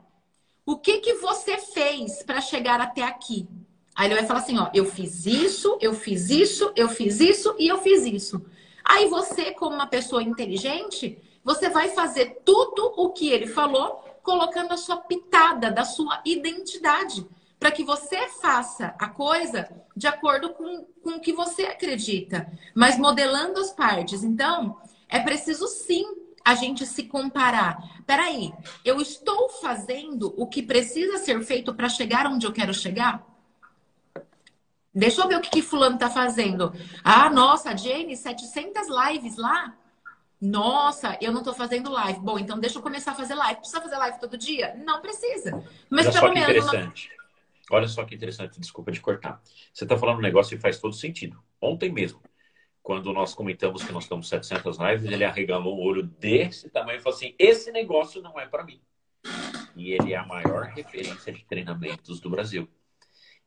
o 0.66 0.76
que 0.76 0.98
que 0.98 1.14
você 1.14 1.58
fez 1.58 2.22
para 2.22 2.40
chegar 2.40 2.80
até 2.80 3.02
aqui? 3.02 3.48
Aí 3.94 4.08
ele 4.08 4.16
vai 4.16 4.26
falar 4.26 4.40
assim, 4.40 4.58
ó, 4.58 4.70
eu 4.74 4.84
fiz 4.84 5.24
isso, 5.26 5.78
eu 5.80 5.94
fiz 5.94 6.30
isso, 6.30 6.72
eu 6.74 6.88
fiz 6.88 7.20
isso 7.20 7.54
e 7.58 7.68
eu 7.68 7.78
fiz 7.78 8.04
isso. 8.04 8.44
Aí 8.84 9.06
você, 9.08 9.52
como 9.52 9.74
uma 9.74 9.86
pessoa 9.86 10.22
inteligente, 10.22 11.18
você 11.44 11.68
vai 11.68 11.90
fazer 11.90 12.40
tudo 12.44 12.92
o 12.96 13.10
que 13.10 13.28
ele 13.28 13.46
falou, 13.46 14.02
colocando 14.22 14.72
a 14.72 14.76
sua 14.76 14.96
pitada 14.96 15.70
da 15.70 15.84
sua 15.84 16.20
identidade, 16.24 17.26
para 17.58 17.70
que 17.70 17.84
você 17.84 18.28
faça 18.40 18.94
a 18.98 19.08
coisa 19.08 19.70
de 19.96 20.06
acordo 20.06 20.50
com, 20.50 20.84
com 21.02 21.10
o 21.10 21.20
que 21.20 21.32
você 21.32 21.62
acredita, 21.62 22.50
mas 22.74 22.98
modelando 22.98 23.60
as 23.60 23.70
partes. 23.70 24.24
Então, 24.24 24.76
é 25.08 25.20
preciso 25.20 25.66
sim 25.68 26.03
a 26.44 26.54
gente 26.54 26.84
se 26.84 27.04
comparar. 27.04 28.02
Peraí, 28.06 28.52
eu 28.84 29.00
estou 29.00 29.48
fazendo 29.48 30.34
o 30.36 30.46
que 30.46 30.62
precisa 30.62 31.18
ser 31.18 31.42
feito 31.42 31.74
para 31.74 31.88
chegar 31.88 32.26
onde 32.26 32.46
eu 32.46 32.52
quero 32.52 32.74
chegar? 32.74 33.26
Deixa 34.94 35.22
eu 35.22 35.28
ver 35.28 35.36
o 35.36 35.40
que, 35.40 35.50
que 35.50 35.62
fulano 35.62 35.98
tá 35.98 36.08
fazendo. 36.08 36.72
Ah, 37.02 37.28
nossa, 37.30 37.76
Jane, 37.76 38.16
700 38.16 38.86
lives 38.88 39.36
lá? 39.36 39.74
Nossa, 40.40 41.16
eu 41.20 41.32
não 41.32 41.42
tô 41.42 41.54
fazendo 41.54 41.90
live. 41.90 42.20
Bom, 42.20 42.38
então 42.38 42.58
deixa 42.58 42.78
eu 42.78 42.82
começar 42.82 43.12
a 43.12 43.14
fazer 43.14 43.34
live. 43.34 43.60
Precisa 43.60 43.80
fazer 43.80 43.96
live 43.96 44.20
todo 44.20 44.36
dia? 44.36 44.74
Não 44.84 45.00
precisa. 45.00 45.64
Mas 45.88 46.06
Olha 46.06 46.20
pelo 46.20 46.34
menos. 46.34 46.66
Interessante. 46.66 47.10
Olha 47.70 47.88
só 47.88 48.04
que 48.04 48.14
interessante, 48.14 48.60
desculpa 48.60 48.92
de 48.92 49.00
cortar. 49.00 49.40
Você 49.72 49.84
está 49.84 49.96
falando 49.96 50.18
um 50.18 50.22
negócio 50.22 50.54
que 50.54 50.62
faz 50.62 50.78
todo 50.78 50.94
sentido. 50.94 51.42
Ontem 51.60 51.90
mesmo, 51.90 52.20
quando 52.84 53.14
nós 53.14 53.34
comentamos 53.34 53.82
que 53.82 53.90
nós 53.90 54.02
estamos 54.02 54.28
700 54.28 54.76
lives, 54.76 55.10
ele 55.10 55.24
arregalou 55.24 55.80
um 55.80 55.82
olho 55.82 56.02
desse 56.02 56.68
tamanho 56.68 56.98
e 56.98 57.02
falou 57.02 57.16
assim: 57.16 57.34
esse 57.38 57.72
negócio 57.72 58.20
não 58.20 58.38
é 58.38 58.46
para 58.46 58.62
mim. 58.62 58.78
E 59.74 59.92
ele 59.92 60.12
é 60.12 60.16
a 60.16 60.26
maior 60.26 60.64
referência 60.64 61.32
de 61.32 61.42
treinamentos 61.46 62.20
do 62.20 62.28
Brasil. 62.28 62.68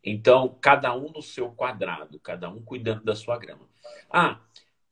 Então, 0.04 0.58
cada 0.60 0.94
um 0.96 1.12
no 1.12 1.22
seu 1.22 1.52
quadrado, 1.52 2.20
cada 2.20 2.50
um 2.50 2.64
cuidando 2.64 3.04
da 3.04 3.16
sua 3.16 3.38
grama. 3.38 3.70
Ah, 4.10 4.42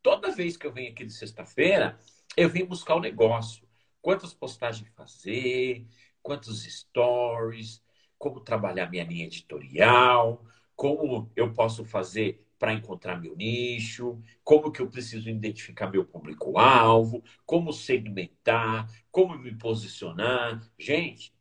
toda 0.03 0.31
vez 0.31 0.55
que 0.55 0.67
eu 0.67 0.71
venho 0.71 0.91
aqui 0.91 1.03
de 1.03 1.13
sexta-feira, 1.13 1.99
eu 2.37 2.47
vim 2.47 2.63
buscar 2.63 2.93
o 2.93 3.01
negócio. 3.01 3.67
Quantas 3.99 4.31
postagens 4.31 4.87
fazer, 4.95 5.87
quantos 6.21 6.63
stories, 6.63 7.83
como 8.15 8.41
trabalhar 8.41 8.91
minha 8.91 9.05
linha 9.05 9.25
editorial, 9.25 10.45
como 10.75 11.31
eu 11.35 11.53
posso 11.53 11.85
fazer 11.85 12.45
para 12.57 12.73
encontrar 12.73 13.19
meu 13.19 13.35
nicho, 13.35 14.21
como 14.43 14.71
que 14.71 14.81
eu 14.81 14.89
preciso 14.89 15.29
identificar 15.29 15.89
meu 15.89 16.05
público-alvo, 16.05 17.23
como 17.45 17.73
segmentar, 17.73 18.89
como 19.11 19.37
me 19.37 19.55
posicionar. 19.55 20.61
Gente, 20.79 21.33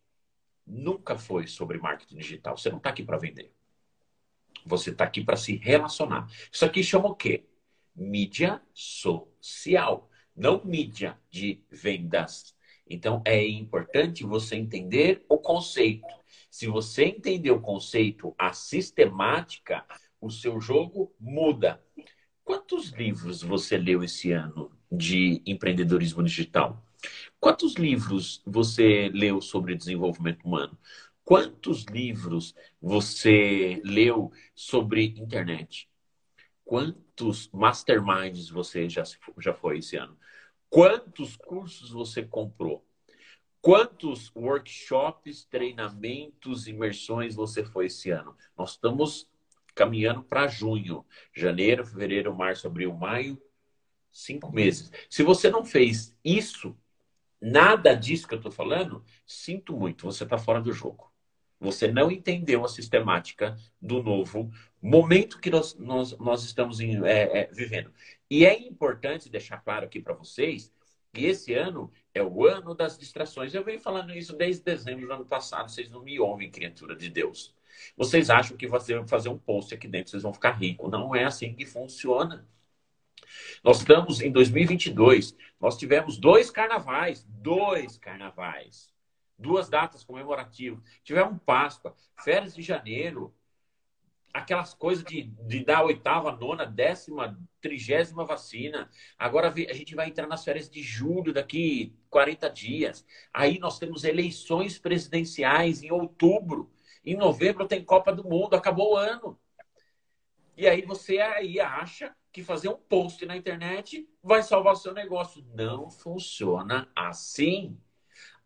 nunca 0.67 1.17
foi 1.17 1.47
sobre 1.47 1.79
marketing 1.79 2.17
digital. 2.17 2.57
Você 2.57 2.71
não 2.71 2.79
está 2.79 2.91
aqui 2.91 3.03
para 3.03 3.19
vender. 3.19 3.53
Você 4.67 4.91
está 4.91 5.05
aqui 5.05 5.23
para 5.23 5.37
se 5.37 5.57
relacionar. 5.57 6.27
Isso 6.51 6.65
aqui 6.65 6.83
chama 6.83 7.09
o 7.09 7.15
quê? 7.15 7.45
Mídia 7.95 8.61
social. 8.73 10.11
Não 10.35 10.65
mídia 10.65 11.19
de 11.31 11.63
vendas. 11.71 12.55
Então, 12.89 13.23
é 13.25 13.47
importante 13.47 14.25
você 14.25 14.57
entender 14.57 15.25
o 15.29 15.39
conceito. 15.39 16.07
Se 16.51 16.67
você 16.67 17.05
entender 17.05 17.51
o 17.51 17.61
conceito, 17.61 18.35
a 18.39 18.53
sistemática, 18.53 19.85
o 20.21 20.31
seu 20.31 20.61
jogo 20.61 21.15
muda. 21.21 21.83
Quantos 22.43 22.91
livros 22.91 23.43
você 23.43 23.77
leu 23.77 24.03
esse 24.03 24.33
ano 24.33 24.71
de 24.91 25.43
empreendedorismo 25.47 26.23
digital? 26.23 26.85
Quantos 27.41 27.75
livros 27.75 28.43
você 28.47 29.11
leu 29.13 29.41
sobre 29.41 29.75
desenvolvimento 29.75 30.45
humano? 30.45 30.79
Quantos 31.25 31.85
livros 31.85 32.55
você 32.81 33.81
leu 33.85 34.31
sobre 34.55 35.15
internet? 35.17 35.89
Quantos 36.65 37.49
masterminds 37.53 38.49
você 38.49 38.89
já, 38.89 39.03
já 39.39 39.55
foi 39.55 39.79
esse 39.79 39.97
ano? 39.97 40.17
Quantos 40.69 41.37
cursos 41.37 41.91
você 41.91 42.23
comprou? 42.23 42.84
Quantos 43.65 44.31
workshops, 44.37 45.47
treinamentos, 45.47 46.67
imersões 46.67 47.35
você 47.35 47.65
foi 47.65 47.87
esse 47.87 48.11
ano? 48.11 48.37
Nós 48.55 48.73
estamos 48.73 49.27
caminhando 49.75 50.23
para 50.23 50.47
junho. 50.47 51.03
Janeiro, 51.33 51.83
fevereiro, 51.87 52.35
março, 52.35 52.67
abril, 52.67 52.93
maio. 52.93 53.41
Cinco 54.13 54.53
meses. 54.53 54.93
Se 55.09 55.23
você 55.23 55.49
não 55.49 55.65
fez 55.65 56.15
isso, 56.23 56.77
nada 57.41 57.95
disso 57.95 58.29
que 58.29 58.35
eu 58.35 58.39
estou 58.39 58.53
falando, 58.53 59.03
sinto 59.25 59.75
muito, 59.75 60.05
você 60.05 60.25
está 60.25 60.37
fora 60.37 60.61
do 60.61 60.71
jogo. 60.71 61.11
Você 61.59 61.91
não 61.91 62.11
entendeu 62.11 62.67
a 62.67 62.69
sistemática 62.69 63.57
do 63.81 64.03
novo 64.03 64.53
momento 64.83 65.41
que 65.41 65.49
nós, 65.49 65.75
nós, 65.77 66.15
nós 66.19 66.45
estamos 66.45 66.81
em, 66.81 67.03
é, 67.07 67.39
é, 67.39 67.47
vivendo. 67.51 67.91
E 68.31 68.45
é 68.45 68.59
importante 68.59 69.31
deixar 69.31 69.57
claro 69.65 69.87
aqui 69.87 70.03
para 70.03 70.13
vocês 70.13 70.71
que 71.15 71.25
esse 71.25 71.55
ano 71.55 71.91
é 72.15 72.23
o 72.23 72.47
ano 72.47 72.75
das 72.75 72.97
distrações. 72.97 73.53
Eu 73.53 73.65
venho 73.65 73.81
falando 73.81 74.15
isso 74.15 74.35
desde 74.37 74.63
dezembro 74.63 75.07
do 75.07 75.13
ano 75.13 75.27
passado. 75.27 75.71
Vocês 75.71 75.91
não 75.91 76.03
me 76.03 76.19
ouvem, 76.19 76.51
criatura 76.51 76.95
de 76.97 77.11
Deus. 77.11 77.55
Vocês 77.97 78.31
acham 78.31 78.57
que 78.57 78.69
fazer, 78.69 79.05
fazer 79.07 79.29
um 79.29 79.39
post 79.39 79.75
aqui 79.75 79.89
dentro 79.89 80.13
vocês 80.13 80.23
vão 80.23 80.33
ficar 80.33 80.53
ricos. 80.53 80.91
Não 80.91 81.15
é 81.15 81.25
assim 81.25 81.55
que 81.55 81.67
funciona. 81.67 82.49
Nós 83.63 83.79
estamos 83.79 84.21
em 84.21 84.31
2022. 84.31 85.37
Nós 85.61 85.77
tivemos 85.77 86.17
dois 86.17 86.51
carnavais. 86.51 87.27
Dois 87.29 87.99
carnavais 87.99 88.95
duas 89.39 89.69
datas 89.69 90.05
comemorativas. 90.05 90.83
Tivemos 91.03 91.41
Páscoa, 91.45 91.95
férias 92.23 92.55
de 92.55 92.63
janeiro, 92.63 93.35
aquelas 94.35 94.75
coisas 94.75 95.05
de, 95.05 95.23
de 95.47 95.65
dar 95.65 95.85
oitava, 95.85 96.33
nona, 96.33 96.67
décima, 96.67 97.39
trigésima 97.61 98.25
vacina. 98.25 98.91
Agora 99.17 99.49
a 99.49 99.73
gente 99.73 99.95
vai 99.95 100.09
entrar 100.09 100.27
nas 100.27 100.45
férias 100.45 100.69
de 100.69 100.83
julho, 100.83 101.33
daqui 101.33 101.95
40 102.11 102.51
dias. 102.51 103.07
Aí 103.33 103.61
nós 103.61 103.79
temos 103.79 104.03
eleições 104.03 104.77
presidenciais 104.77 105.85
em 105.85 105.93
outubro. 105.93 106.69
Em 107.05 107.17
novembro 107.17 107.69
tem 107.69 107.85
Copa 107.85 108.13
do 108.13 108.29
Mundo, 108.29 108.55
acabou 108.55 108.95
o 108.95 108.97
ano. 108.97 109.39
E 110.57 110.67
aí 110.67 110.83
você 110.83 111.21
aí 111.21 111.61
acha 111.61 112.15
que 112.33 112.43
fazer 112.43 112.69
um 112.69 112.77
post 112.77 113.25
na 113.25 113.37
internet 113.37 114.09
vai 114.21 114.43
salvar 114.43 114.75
seu 114.75 114.93
negócio. 114.93 115.47
Não 115.55 115.89
funciona 115.89 116.91
assim. 116.97 117.79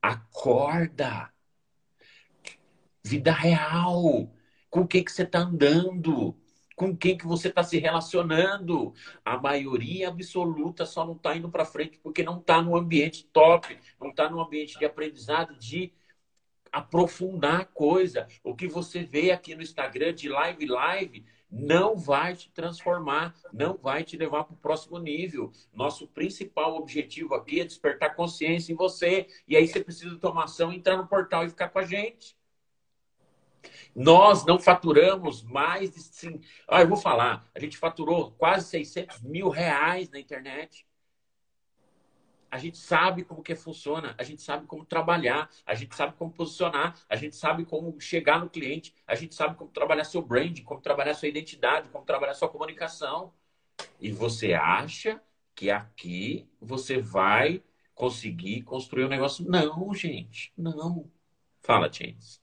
Acorda. 0.02 1.32
Vida 3.02 3.32
real. 3.32 4.30
Com 4.70 4.86
quem 4.86 5.04
que 5.04 5.12
você 5.12 5.22
está 5.22 5.40
andando? 5.40 6.36
Com 6.76 6.96
quem 6.96 7.16
que 7.16 7.26
você 7.26 7.48
está 7.48 7.62
se 7.62 7.78
relacionando? 7.78 8.94
A 9.24 9.36
maioria 9.36 10.08
absoluta 10.08 10.86
só 10.86 11.04
não 11.04 11.14
está 11.14 11.36
indo 11.36 11.50
para 11.50 11.64
frente 11.64 11.98
porque 11.98 12.22
não 12.22 12.38
está 12.38 12.62
no 12.62 12.76
ambiente 12.76 13.24
top, 13.32 13.76
não 14.00 14.10
está 14.10 14.30
no 14.30 14.40
ambiente 14.40 14.78
de 14.78 14.84
aprendizado, 14.84 15.56
de 15.58 15.92
aprofundar 16.70 17.62
a 17.62 17.64
coisa. 17.64 18.28
O 18.44 18.54
que 18.54 18.68
você 18.68 19.02
vê 19.02 19.30
aqui 19.30 19.54
no 19.54 19.62
Instagram 19.62 20.14
de 20.14 20.28
live 20.28 20.66
live 20.66 21.24
não 21.50 21.96
vai 21.96 22.36
te 22.36 22.50
transformar, 22.50 23.34
não 23.52 23.76
vai 23.76 24.04
te 24.04 24.16
levar 24.16 24.44
para 24.44 24.54
o 24.54 24.58
próximo 24.58 24.98
nível. 24.98 25.50
Nosso 25.72 26.06
principal 26.06 26.76
objetivo 26.76 27.34
aqui 27.34 27.60
é 27.60 27.64
despertar 27.64 28.14
consciência 28.14 28.72
em 28.72 28.76
você. 28.76 29.26
E 29.46 29.56
aí 29.56 29.66
você 29.66 29.82
precisa 29.82 30.16
tomar 30.18 30.44
ação, 30.44 30.72
entrar 30.72 30.96
no 30.96 31.06
portal 31.06 31.44
e 31.44 31.48
ficar 31.48 31.70
com 31.70 31.78
a 31.78 31.84
gente. 31.84 32.37
Nós 33.94 34.44
não 34.44 34.58
faturamos 34.58 35.42
mais 35.42 35.90
de. 35.90 36.00
Sim, 36.00 36.40
ah, 36.66 36.80
eu 36.80 36.88
vou 36.88 36.96
falar. 36.96 37.48
A 37.54 37.60
gente 37.60 37.76
faturou 37.76 38.32
quase 38.32 38.68
600 38.68 39.20
mil 39.20 39.48
reais 39.48 40.10
na 40.10 40.18
internet 40.18 40.86
a 42.50 42.58
gente 42.58 42.78
sabe 42.78 43.24
como 43.24 43.42
que 43.42 43.54
funciona, 43.54 44.14
a 44.18 44.22
gente 44.22 44.42
sabe 44.42 44.66
como 44.66 44.84
trabalhar, 44.84 45.50
a 45.66 45.74
gente 45.74 45.94
sabe 45.94 46.14
como 46.16 46.32
posicionar, 46.32 46.94
a 47.08 47.16
gente 47.16 47.36
sabe 47.36 47.64
como 47.64 48.00
chegar 48.00 48.40
no 48.40 48.48
cliente, 48.48 48.94
a 49.06 49.14
gente 49.14 49.34
sabe 49.34 49.56
como 49.56 49.70
trabalhar 49.70 50.04
seu 50.04 50.22
brand, 50.22 50.62
como 50.62 50.80
trabalhar 50.80 51.14
sua 51.14 51.28
identidade, 51.28 51.88
como 51.90 52.04
trabalhar 52.04 52.34
sua 52.34 52.48
comunicação. 52.48 53.32
E 54.00 54.10
você 54.10 54.54
acha 54.54 55.20
que 55.54 55.70
aqui 55.70 56.48
você 56.60 56.98
vai 56.98 57.62
conseguir 57.94 58.62
construir 58.62 59.04
um 59.04 59.08
negócio? 59.08 59.44
Não, 59.48 59.92
gente, 59.94 60.52
não. 60.56 61.10
Fala, 61.60 61.92
James. 61.92 62.40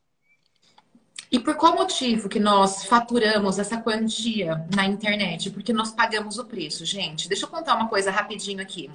E 1.32 1.40
por 1.40 1.56
qual 1.56 1.76
motivo 1.76 2.30
que 2.30 2.40
nós 2.40 2.86
faturamos 2.86 3.58
essa 3.58 3.78
quantia 3.78 4.66
na 4.74 4.86
internet? 4.86 5.50
Porque 5.50 5.74
nós 5.74 5.92
pagamos 5.92 6.38
o 6.38 6.46
preço, 6.46 6.86
gente. 6.86 7.28
Deixa 7.28 7.46
eu 7.46 7.50
contar 7.50 7.76
uma 7.76 7.88
coisa 7.88 8.12
rapidinho 8.12 8.62
aqui. 8.62 8.90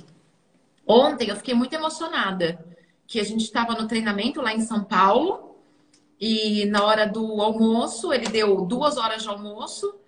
Ontem 0.86 1.28
eu 1.28 1.36
fiquei 1.36 1.54
muito 1.54 1.72
emocionada 1.72 2.64
que 3.06 3.20
a 3.20 3.24
gente 3.24 3.42
estava 3.42 3.74
no 3.74 3.88
treinamento 3.88 4.40
lá 4.40 4.54
em 4.54 4.60
São 4.60 4.84
Paulo 4.84 5.56
e 6.20 6.66
na 6.66 6.84
hora 6.84 7.06
do 7.06 7.40
almoço, 7.40 8.12
ele 8.12 8.28
deu 8.28 8.62
duas 8.62 8.96
horas 8.96 9.22
de 9.22 9.28
almoço 9.28 10.00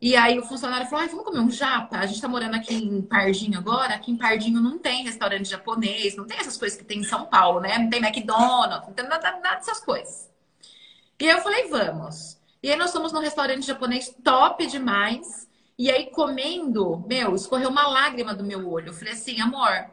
e 0.00 0.16
aí 0.16 0.38
o 0.38 0.42
funcionário 0.42 0.86
falou, 0.86 1.06
vamos 1.08 1.24
comer 1.24 1.40
um 1.40 1.50
japa? 1.50 1.98
A 1.98 2.06
gente 2.06 2.16
está 2.16 2.28
morando 2.28 2.54
aqui 2.54 2.74
em 2.74 3.02
Pardinho 3.02 3.58
agora, 3.58 3.94
aqui 3.94 4.10
em 4.10 4.16
Pardinho 4.16 4.60
não 4.60 4.78
tem 4.78 5.04
restaurante 5.04 5.50
japonês, 5.50 6.16
não 6.16 6.26
tem 6.26 6.38
essas 6.38 6.56
coisas 6.56 6.78
que 6.78 6.84
tem 6.84 7.00
em 7.00 7.04
São 7.04 7.26
Paulo, 7.26 7.60
né? 7.60 7.78
Não 7.78 7.90
tem 7.90 8.02
McDonald's, 8.02 8.88
não 8.88 8.94
tem 8.94 9.06
nada, 9.06 9.30
nada 9.32 9.56
dessas 9.56 9.80
coisas. 9.80 10.29
E 11.20 11.28
aí 11.28 11.36
eu 11.36 11.42
falei, 11.42 11.68
vamos. 11.68 12.38
E 12.62 12.70
aí 12.70 12.76
nós 12.76 12.92
fomos 12.92 13.12
num 13.12 13.20
restaurante 13.20 13.66
japonês 13.66 14.14
top 14.24 14.66
demais. 14.66 15.48
E 15.78 15.90
aí 15.90 16.10
comendo, 16.10 17.04
meu, 17.06 17.34
escorreu 17.34 17.68
uma 17.68 17.86
lágrima 17.86 18.34
do 18.34 18.44
meu 18.44 18.70
olho. 18.70 18.88
Eu 18.88 18.94
falei 18.94 19.12
assim, 19.12 19.40
amor, 19.40 19.86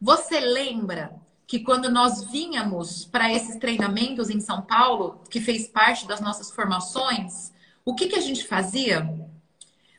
você 0.00 0.40
lembra 0.40 1.14
que 1.46 1.60
quando 1.60 1.90
nós 1.90 2.24
vínhamos 2.30 3.04
para 3.04 3.30
esses 3.30 3.56
treinamentos 3.56 4.30
em 4.30 4.40
São 4.40 4.62
Paulo, 4.62 5.20
que 5.28 5.40
fez 5.40 5.68
parte 5.68 6.06
das 6.06 6.20
nossas 6.20 6.50
formações, 6.50 7.52
o 7.84 7.94
que, 7.94 8.06
que 8.08 8.16
a 8.16 8.20
gente 8.20 8.46
fazia? 8.46 9.00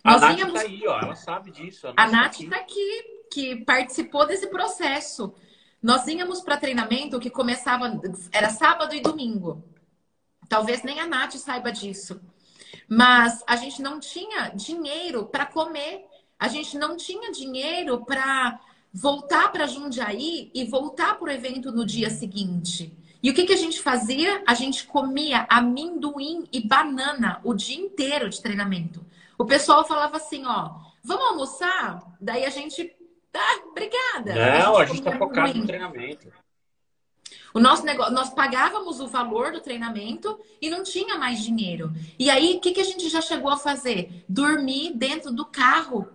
Nós 0.03 0.21
a 0.23 0.27
Nath 0.27 0.35
vínhamos... 0.35 0.53
tá 0.53 0.67
aí, 0.67 0.87
ó, 0.87 0.99
ela 0.99 1.15
sabe 1.15 1.51
disso. 1.51 1.87
A, 1.87 1.93
a 2.03 2.07
Nath 2.07 2.39
está 2.39 2.57
aqui. 2.57 2.99
aqui, 2.99 3.03
que 3.31 3.55
participou 3.65 4.25
desse 4.25 4.47
processo. 4.47 5.33
Nós 5.81 6.05
vínhamos 6.05 6.41
para 6.41 6.57
treinamento 6.57 7.19
que 7.19 7.29
começava, 7.29 7.99
era 8.31 8.49
sábado 8.49 8.95
e 8.95 9.01
domingo. 9.01 9.63
Talvez 10.49 10.83
nem 10.83 10.99
a 10.99 11.07
Nath 11.07 11.33
saiba 11.33 11.71
disso. 11.71 12.21
Mas 12.87 13.43
a 13.47 13.55
gente 13.55 13.81
não 13.81 13.99
tinha 13.99 14.49
dinheiro 14.49 15.25
para 15.25 15.45
comer. 15.45 16.05
A 16.39 16.47
gente 16.47 16.77
não 16.77 16.97
tinha 16.97 17.31
dinheiro 17.31 18.03
para 18.05 18.59
voltar 18.93 19.51
para 19.51 19.65
Jundiaí 19.65 20.51
e 20.53 20.65
voltar 20.65 21.15
para 21.15 21.25
o 21.27 21.31
evento 21.31 21.71
no 21.71 21.85
dia 21.85 22.09
seguinte. 22.09 22.95
E 23.23 23.29
o 23.29 23.33
que, 23.33 23.45
que 23.45 23.53
a 23.53 23.57
gente 23.57 23.81
fazia? 23.81 24.43
A 24.45 24.53
gente 24.53 24.85
comia 24.85 25.47
amendoim 25.49 26.43
e 26.51 26.67
banana 26.67 27.39
o 27.43 27.53
dia 27.53 27.79
inteiro 27.79 28.29
de 28.29 28.41
treinamento. 28.41 29.03
O 29.37 29.45
pessoal 29.45 29.87
falava 29.87 30.17
assim, 30.17 30.45
ó, 30.45 30.71
vamos 31.03 31.25
almoçar? 31.27 32.03
Daí 32.19 32.45
a 32.45 32.49
gente, 32.49 32.93
ah, 33.33 33.63
obrigada. 33.71 34.35
Não, 34.59 34.77
a 34.77 34.85
gente 34.85 34.99
está 34.99 35.17
focado 35.17 35.57
no 35.57 35.65
treinamento. 35.65 36.27
O 37.53 37.59
nosso 37.59 37.85
negócio, 37.85 38.13
nós 38.13 38.29
pagávamos 38.29 38.99
o 38.99 39.07
valor 39.07 39.51
do 39.51 39.61
treinamento 39.61 40.39
e 40.61 40.69
não 40.69 40.83
tinha 40.83 41.17
mais 41.17 41.43
dinheiro. 41.43 41.93
E 42.17 42.29
aí, 42.29 42.55
o 42.55 42.59
que, 42.59 42.71
que 42.71 42.81
a 42.81 42.85
gente 42.85 43.07
já 43.09 43.21
chegou 43.21 43.51
a 43.51 43.57
fazer? 43.57 44.25
Dormir 44.27 44.93
dentro 44.95 45.31
do 45.31 45.45
carro 45.45 46.09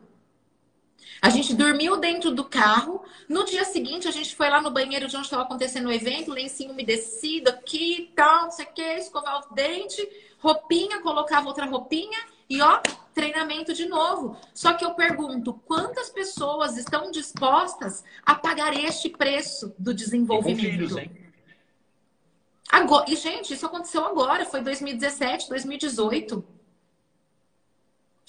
a 1.21 1.31
gente 1.31 1.55
dormiu 1.55 1.97
dentro 1.97 2.31
do 2.31 2.45
carro. 2.45 3.03
No 3.29 3.45
dia 3.45 3.65
seguinte, 3.65 4.07
a 4.07 4.11
gente 4.11 4.35
foi 4.35 4.49
lá 4.49 4.61
no 4.61 4.71
banheiro 4.71 5.09
de 5.09 5.17
onde 5.17 5.27
estava 5.27 5.43
acontecendo 5.43 5.89
o 5.89 5.93
evento, 5.93 6.31
lencinho 6.31 6.73
umedecido 6.73 7.51
aqui, 7.51 8.13
tal, 8.15 8.45
não 8.45 8.51
sei 8.51 8.67
o 8.67 8.73
que, 8.73 8.83
escovar 8.83 9.41
o 9.41 9.55
dente, 9.55 10.07
roupinha, 10.39 11.01
colocava 11.01 11.49
outra 11.49 11.67
roupinha 11.67 12.19
e 12.49 12.61
ó, 12.63 12.81
treinamento 13.13 13.75
de 13.75 13.87
novo. 13.87 14.37
Só 14.55 14.75
que 14.75 14.85
eu 14.85 14.95
pergunto, 14.95 15.53
quantas 15.67 16.09
pessoas 16.09 16.77
estão 16.77 17.11
dispostas 17.11 18.05
a 18.25 18.35
pagar 18.35 18.73
este 18.75 19.09
preço 19.09 19.75
do 19.79 19.93
desenvolvimento? 19.93 20.61
Filhos, 20.61 20.95
agora, 22.71 23.05
e, 23.09 23.17
gente, 23.17 23.55
isso 23.55 23.67
aconteceu 23.67 24.05
agora, 24.05 24.45
foi 24.45 24.61
2017, 24.61 25.49
2018. 25.49 26.59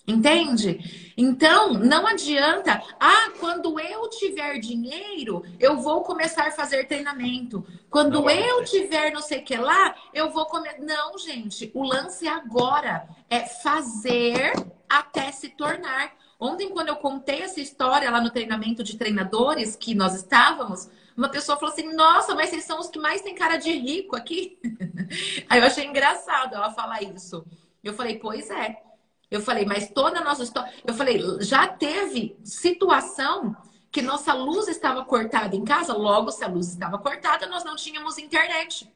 Entende? 0.09 1.13
Então, 1.15 1.73
não 1.73 2.07
adianta, 2.07 2.81
ah, 2.99 3.31
quando 3.39 3.79
eu 3.79 4.09
tiver 4.09 4.57
dinheiro, 4.57 5.43
eu 5.59 5.77
vou 5.77 6.01
começar 6.01 6.47
a 6.47 6.51
fazer 6.51 6.87
treinamento. 6.87 7.63
Quando 7.91 8.21
não, 8.21 8.29
eu 8.29 8.63
tiver 8.63 9.11
não 9.11 9.21
sei 9.21 9.39
o 9.39 9.43
que 9.43 9.55
lá, 9.55 9.95
eu 10.11 10.31
vou 10.31 10.47
comer. 10.47 10.79
Não, 10.79 11.15
gente, 11.17 11.69
o 11.75 11.83
lance 11.83 12.27
agora 12.27 13.07
é 13.29 13.41
fazer 13.41 14.53
até 14.89 15.31
se 15.31 15.49
tornar. 15.49 16.11
Ontem, 16.39 16.69
quando 16.69 16.87
eu 16.87 16.95
contei 16.95 17.41
essa 17.41 17.59
história 17.59 18.09
lá 18.09 18.19
no 18.19 18.31
treinamento 18.31 18.83
de 18.83 18.97
treinadores 18.97 19.75
que 19.75 19.93
nós 19.93 20.15
estávamos, 20.15 20.89
uma 21.19 21.29
pessoa 21.29 21.57
falou 21.57 21.73
assim: 21.73 21.93
Nossa, 21.93 22.33
mas 22.33 22.49
vocês 22.49 22.63
são 22.63 22.79
os 22.79 22.87
que 22.87 22.97
mais 22.97 23.21
têm 23.21 23.35
cara 23.35 23.57
de 23.57 23.71
rico 23.71 24.15
aqui. 24.15 24.57
Aí 25.49 25.59
eu 25.59 25.65
achei 25.65 25.85
engraçado 25.85 26.55
ela 26.55 26.71
falar 26.71 27.03
isso. 27.03 27.45
Eu 27.83 27.93
falei: 27.93 28.17
Pois 28.17 28.49
é. 28.49 28.81
Eu 29.29 29.41
falei, 29.41 29.63
mas 29.63 29.91
toda 29.91 30.19
a 30.19 30.23
nossa 30.23 30.41
história. 30.41 30.73
Eu 30.83 30.91
falei, 30.91 31.21
já 31.41 31.67
teve 31.67 32.35
situação 32.43 33.55
que 33.91 34.01
nossa 34.01 34.33
luz 34.33 34.67
estava 34.67 35.05
cortada 35.05 35.55
em 35.55 35.63
casa, 35.63 35.93
logo, 35.93 36.31
se 36.31 36.43
a 36.43 36.47
luz 36.47 36.69
estava 36.69 36.97
cortada, 36.97 37.45
nós 37.45 37.63
não 37.63 37.75
tínhamos 37.75 38.17
internet. 38.17 38.91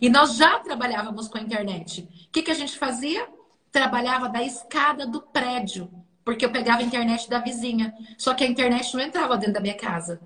E 0.00 0.08
nós 0.08 0.36
já 0.36 0.58
trabalhávamos 0.58 1.28
com 1.28 1.38
a 1.38 1.40
internet. 1.40 2.00
O 2.00 2.30
que, 2.32 2.42
que 2.42 2.50
a 2.50 2.54
gente 2.54 2.76
fazia? 2.76 3.28
Trabalhava 3.70 4.28
da 4.28 4.42
escada 4.42 5.06
do 5.06 5.20
prédio, 5.20 5.88
porque 6.24 6.44
eu 6.44 6.50
pegava 6.50 6.80
a 6.80 6.84
internet 6.84 7.30
da 7.30 7.38
vizinha. 7.38 7.94
Só 8.16 8.34
que 8.34 8.42
a 8.42 8.48
internet 8.48 8.92
não 8.94 9.02
entrava 9.02 9.36
dentro 9.36 9.54
da 9.54 9.60
minha 9.60 9.76
casa. 9.76 10.20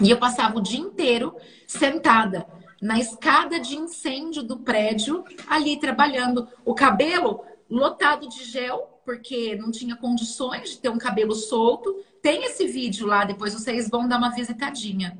E 0.00 0.10
eu 0.10 0.18
passava 0.18 0.58
o 0.58 0.62
dia 0.62 0.80
inteiro 0.80 1.34
sentada 1.66 2.46
na 2.80 2.98
escada 2.98 3.60
de 3.60 3.76
incêndio 3.76 4.42
do 4.42 4.58
prédio, 4.58 5.24
ali 5.46 5.78
trabalhando. 5.78 6.48
O 6.64 6.74
cabelo 6.74 7.44
lotado 7.68 8.28
de 8.28 8.44
gel, 8.44 9.00
porque 9.04 9.54
não 9.56 9.70
tinha 9.70 9.96
condições 9.96 10.70
de 10.70 10.78
ter 10.78 10.88
um 10.88 10.98
cabelo 10.98 11.34
solto. 11.34 12.04
Tem 12.22 12.44
esse 12.44 12.66
vídeo 12.66 13.06
lá, 13.06 13.24
depois 13.24 13.52
vocês 13.52 13.88
vão 13.88 14.08
dar 14.08 14.18
uma 14.18 14.30
visitadinha. 14.30 15.18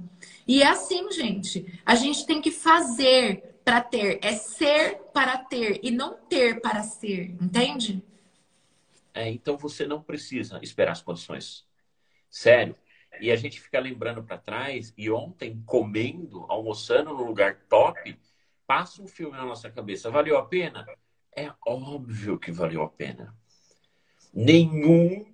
E 0.48 0.62
é 0.62 0.66
assim, 0.66 1.10
gente. 1.12 1.80
A 1.84 1.94
gente 1.94 2.26
tem 2.26 2.40
que 2.40 2.50
fazer 2.50 3.60
para 3.64 3.80
ter. 3.80 4.18
É 4.22 4.32
ser 4.32 4.96
para 5.12 5.36
ter 5.38 5.80
e 5.82 5.90
não 5.90 6.14
ter 6.14 6.60
para 6.60 6.82
ser. 6.82 7.36
Entende? 7.40 8.02
É, 9.12 9.28
então 9.28 9.56
você 9.58 9.86
não 9.86 10.00
precisa 10.02 10.58
esperar 10.62 10.92
as 10.92 11.02
condições. 11.02 11.66
Sério. 12.30 12.74
E 13.18 13.30
a 13.30 13.36
gente 13.36 13.60
fica 13.60 13.80
lembrando 13.80 14.22
para 14.22 14.38
trás, 14.38 14.94
e 14.96 15.10
ontem, 15.10 15.62
comendo, 15.66 16.44
almoçando 16.48 17.12
num 17.12 17.24
lugar 17.24 17.56
top, 17.68 18.18
passa 18.66 19.02
um 19.02 19.06
filme 19.06 19.36
na 19.36 19.44
nossa 19.44 19.70
cabeça. 19.70 20.10
Valeu 20.10 20.38
a 20.38 20.46
pena? 20.46 20.86
É 21.34 21.52
óbvio 21.66 22.38
que 22.38 22.52
valeu 22.52 22.82
a 22.82 22.88
pena. 22.88 23.34
Nenhum, 24.32 25.26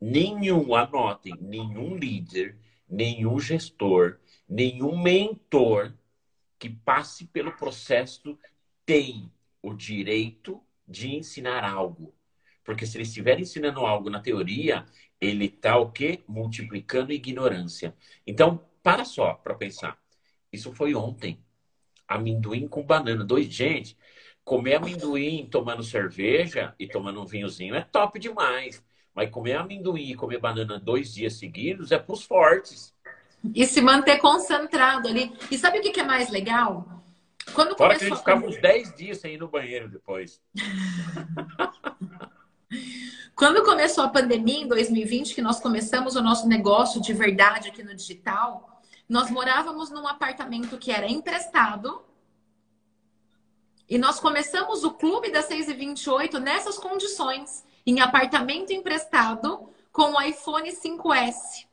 nenhum, 0.00 0.74
anotem, 0.74 1.34
nenhum 1.40 1.96
líder, 1.96 2.58
nenhum 2.88 3.40
gestor, 3.40 4.18
nenhum 4.48 5.00
mentor 5.00 5.94
que 6.58 6.68
passe 6.68 7.26
pelo 7.26 7.52
processo 7.52 8.38
tem 8.84 9.32
o 9.62 9.72
direito 9.72 10.62
de 10.86 11.14
ensinar 11.14 11.64
algo. 11.64 12.14
Porque 12.64 12.86
se 12.86 12.96
ele 12.96 13.04
estiver 13.04 13.40
ensinando 13.40 13.80
algo 13.80 14.08
na 14.08 14.20
teoria, 14.20 14.84
ele 15.20 15.46
está 15.46 15.76
o 15.76 15.90
quê? 15.90 16.20
Multiplicando 16.26 17.12
ignorância. 17.12 17.94
Então, 18.26 18.64
para 18.82 19.04
só 19.04 19.34
para 19.34 19.54
pensar. 19.54 19.96
Isso 20.52 20.72
foi 20.72 20.94
ontem. 20.94 21.38
Amendoim 22.06 22.68
com 22.68 22.82
banana. 22.82 23.24
Dois, 23.24 23.46
gente, 23.46 23.96
comer 24.44 24.74
amendoim 24.74 25.46
tomando 25.50 25.82
cerveja 25.82 26.74
e 26.78 26.86
tomando 26.86 27.22
um 27.22 27.26
vinhozinho 27.26 27.74
é 27.74 27.80
top 27.80 28.18
demais. 28.18 28.84
Mas 29.14 29.30
comer 29.30 29.54
amendoim 29.54 30.10
e 30.10 30.14
comer 30.14 30.38
banana 30.38 30.78
dois 30.78 31.14
dias 31.14 31.34
seguidos 31.34 31.92
é 31.92 31.98
para 31.98 32.12
os 32.12 32.22
fortes. 32.24 32.94
E 33.54 33.66
se 33.66 33.80
manter 33.80 34.18
concentrado 34.18 35.08
ali. 35.08 35.32
E 35.50 35.58
sabe 35.58 35.78
o 35.78 35.82
que 35.82 36.00
é 36.00 36.04
mais 36.04 36.30
legal? 36.30 37.02
Quando 37.54 37.76
Fora 37.76 37.96
que 37.96 38.04
a 38.04 38.08
gente 38.08 38.18
ficava 38.18 38.46
uns 38.46 38.60
10 38.60 38.94
dias 38.94 39.18
sem 39.18 39.34
ir 39.34 39.38
no 39.38 39.48
banheiro 39.48 39.88
depois. 39.88 40.40
Quando 43.34 43.62
começou 43.64 44.04
a 44.04 44.08
pandemia, 44.08 44.62
em 44.62 44.68
2020, 44.68 45.34
que 45.34 45.42
nós 45.42 45.58
começamos 45.58 46.16
o 46.16 46.22
nosso 46.22 46.46
negócio 46.46 47.00
de 47.00 47.12
verdade 47.12 47.68
aqui 47.68 47.82
no 47.82 47.94
digital, 47.94 48.80
nós 49.08 49.30
morávamos 49.30 49.90
num 49.90 50.06
apartamento 50.06 50.78
que 50.78 50.90
era 50.90 51.08
emprestado 51.08 52.02
e 53.88 53.98
nós 53.98 54.18
começamos 54.18 54.84
o 54.84 54.92
clube 54.92 55.30
das 55.30 55.44
6 55.46 55.68
e 55.68 55.74
28 55.74 56.38
nessas 56.38 56.78
condições, 56.78 57.62
em 57.84 58.00
apartamento 58.00 58.72
emprestado 58.72 59.68
com 59.92 60.14
o 60.14 60.22
iPhone 60.22 60.70
5S. 60.70 61.66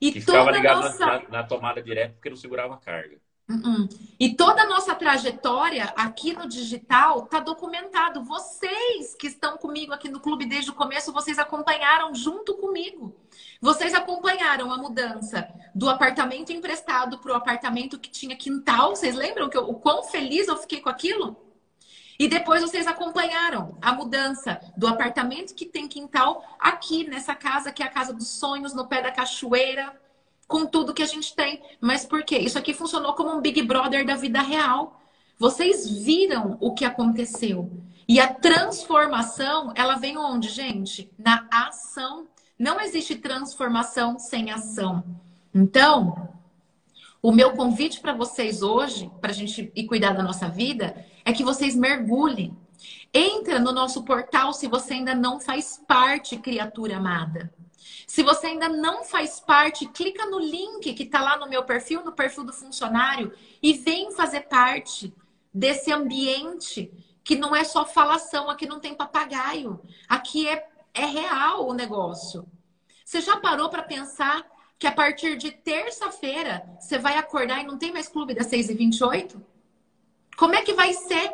E 0.00 0.12
que 0.12 0.24
toda 0.24 0.50
ligado 0.50 0.82
nossa... 0.82 1.06
na, 1.06 1.28
na, 1.28 1.42
tomada 1.44 1.82
direta 1.82 2.14
porque 2.14 2.30
não 2.30 2.36
segurava 2.36 2.74
a 2.74 2.78
carga. 2.78 3.18
Uh 3.46 3.54
-uh. 3.54 4.14
E 4.18 4.34
toda 4.34 4.62
a 4.62 4.66
nossa 4.66 4.94
trajetória 4.94 5.92
aqui 5.96 6.32
no 6.32 6.48
digital 6.48 7.24
está 7.24 7.40
documentado. 7.40 8.24
Vocês 8.24 9.14
que 9.14 9.26
estão 9.26 9.58
comigo 9.58 9.92
aqui 9.92 10.08
no 10.08 10.18
clube 10.18 10.46
desde 10.46 10.70
o 10.70 10.74
começo, 10.74 11.12
vocês 11.12 11.38
acompanharam 11.38 12.14
junto 12.14 12.54
comigo. 12.54 13.14
Vocês 13.60 13.92
acompanharam 13.92 14.72
a 14.72 14.78
mudança 14.78 15.46
do 15.74 15.90
apartamento 15.90 16.52
emprestado 16.52 17.18
para 17.18 17.32
o 17.32 17.36
apartamento 17.36 17.98
que 17.98 18.10
tinha 18.10 18.34
quintal. 18.34 18.96
Vocês 18.96 19.14
lembram 19.14 19.50
que 19.50 19.58
eu, 19.58 19.68
o 19.68 19.74
quão 19.74 20.04
feliz 20.04 20.48
eu 20.48 20.56
fiquei 20.56 20.80
com 20.80 20.88
aquilo? 20.88 21.36
E 22.18 22.28
depois 22.28 22.62
vocês 22.62 22.86
acompanharam 22.86 23.76
a 23.82 23.92
mudança 23.92 24.58
do 24.76 24.86
apartamento 24.86 25.54
que 25.54 25.66
tem 25.66 25.86
quintal 25.86 26.42
aqui 26.58 27.04
nessa 27.04 27.34
casa 27.34 27.72
que 27.72 27.82
é 27.82 27.86
a 27.86 27.90
casa 27.90 28.14
dos 28.14 28.28
sonhos 28.28 28.72
no 28.72 28.86
pé 28.86 29.02
da 29.02 29.10
cachoeira 29.10 29.92
com 30.46 30.66
tudo 30.66 30.94
que 30.94 31.02
a 31.02 31.06
gente 31.06 31.34
tem. 31.34 31.62
Mas 31.80 32.04
por 32.04 32.22
quê? 32.24 32.38
Isso 32.38 32.58
aqui 32.58 32.74
funcionou 32.74 33.14
como 33.14 33.32
um 33.32 33.40
Big 33.40 33.62
Brother 33.62 34.04
da 34.04 34.16
vida 34.16 34.40
real. 34.40 35.00
Vocês 35.38 35.88
viram 35.88 36.56
o 36.60 36.74
que 36.74 36.84
aconteceu. 36.84 37.70
E 38.06 38.20
a 38.20 38.32
transformação, 38.32 39.72
ela 39.74 39.96
vem 39.96 40.16
onde, 40.16 40.48
gente? 40.48 41.10
Na 41.18 41.46
ação. 41.50 42.26
Não 42.58 42.80
existe 42.80 43.16
transformação 43.16 44.18
sem 44.18 44.50
ação. 44.50 45.02
Então, 45.52 46.28
o 47.22 47.32
meu 47.32 47.52
convite 47.52 48.00
para 48.00 48.12
vocês 48.12 48.62
hoje, 48.62 49.10
para 49.20 49.30
a 49.30 49.34
gente 49.34 49.72
ir 49.74 49.86
cuidar 49.86 50.12
da 50.12 50.22
nossa 50.22 50.48
vida, 50.48 50.94
é 51.24 51.32
que 51.32 51.42
vocês 51.42 51.74
mergulhem. 51.74 52.56
Entra 53.12 53.58
no 53.58 53.72
nosso 53.72 54.02
portal 54.02 54.52
se 54.52 54.68
você 54.68 54.94
ainda 54.94 55.14
não 55.14 55.40
faz 55.40 55.82
parte, 55.88 56.36
criatura 56.36 56.98
amada. 56.98 57.52
Se 58.06 58.22
você 58.22 58.48
ainda 58.48 58.68
não 58.68 59.04
faz 59.04 59.40
parte, 59.40 59.86
clica 59.86 60.26
no 60.26 60.38
link 60.38 60.92
que 60.94 61.02
está 61.02 61.20
lá 61.20 61.36
no 61.36 61.48
meu 61.48 61.64
perfil, 61.64 62.04
no 62.04 62.12
perfil 62.12 62.44
do 62.44 62.52
funcionário, 62.52 63.32
e 63.62 63.72
vem 63.72 64.10
fazer 64.12 64.42
parte 64.42 65.14
desse 65.52 65.92
ambiente 65.92 66.92
que 67.22 67.36
não 67.36 67.54
é 67.54 67.64
só 67.64 67.86
falação, 67.86 68.50
aqui 68.50 68.66
não 68.66 68.80
tem 68.80 68.94
papagaio, 68.94 69.80
aqui 70.08 70.46
é, 70.46 70.68
é 70.92 71.06
real 71.06 71.66
o 71.66 71.72
negócio. 71.72 72.46
Você 73.04 73.20
já 73.20 73.36
parou 73.38 73.70
para 73.70 73.82
pensar 73.82 74.44
que 74.78 74.86
a 74.86 74.92
partir 74.92 75.36
de 75.36 75.50
terça-feira 75.50 76.68
você 76.78 76.98
vai 76.98 77.16
acordar 77.16 77.60
e 77.60 77.66
não 77.66 77.78
tem 77.78 77.92
mais 77.92 78.08
clube 78.08 78.34
das 78.34 78.48
6 78.48 78.70
e 78.70 78.74
28? 78.74 79.42
Como 80.36 80.54
é 80.54 80.62
que 80.62 80.74
vai 80.74 80.92
ser? 80.92 81.32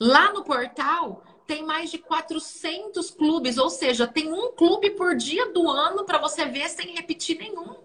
Lá 0.00 0.32
no 0.32 0.42
portal 0.42 1.22
tem 1.46 1.64
mais 1.64 1.90
de 1.90 1.98
400 1.98 3.10
clubes, 3.10 3.58
ou 3.58 3.70
seja, 3.70 4.06
tem 4.06 4.32
um 4.32 4.52
clube 4.52 4.90
por 4.90 5.14
dia 5.16 5.52
do 5.52 5.68
ano 5.70 6.04
para 6.04 6.18
você 6.18 6.46
ver 6.46 6.68
sem 6.68 6.94
repetir 6.94 7.38
nenhum. 7.38 7.76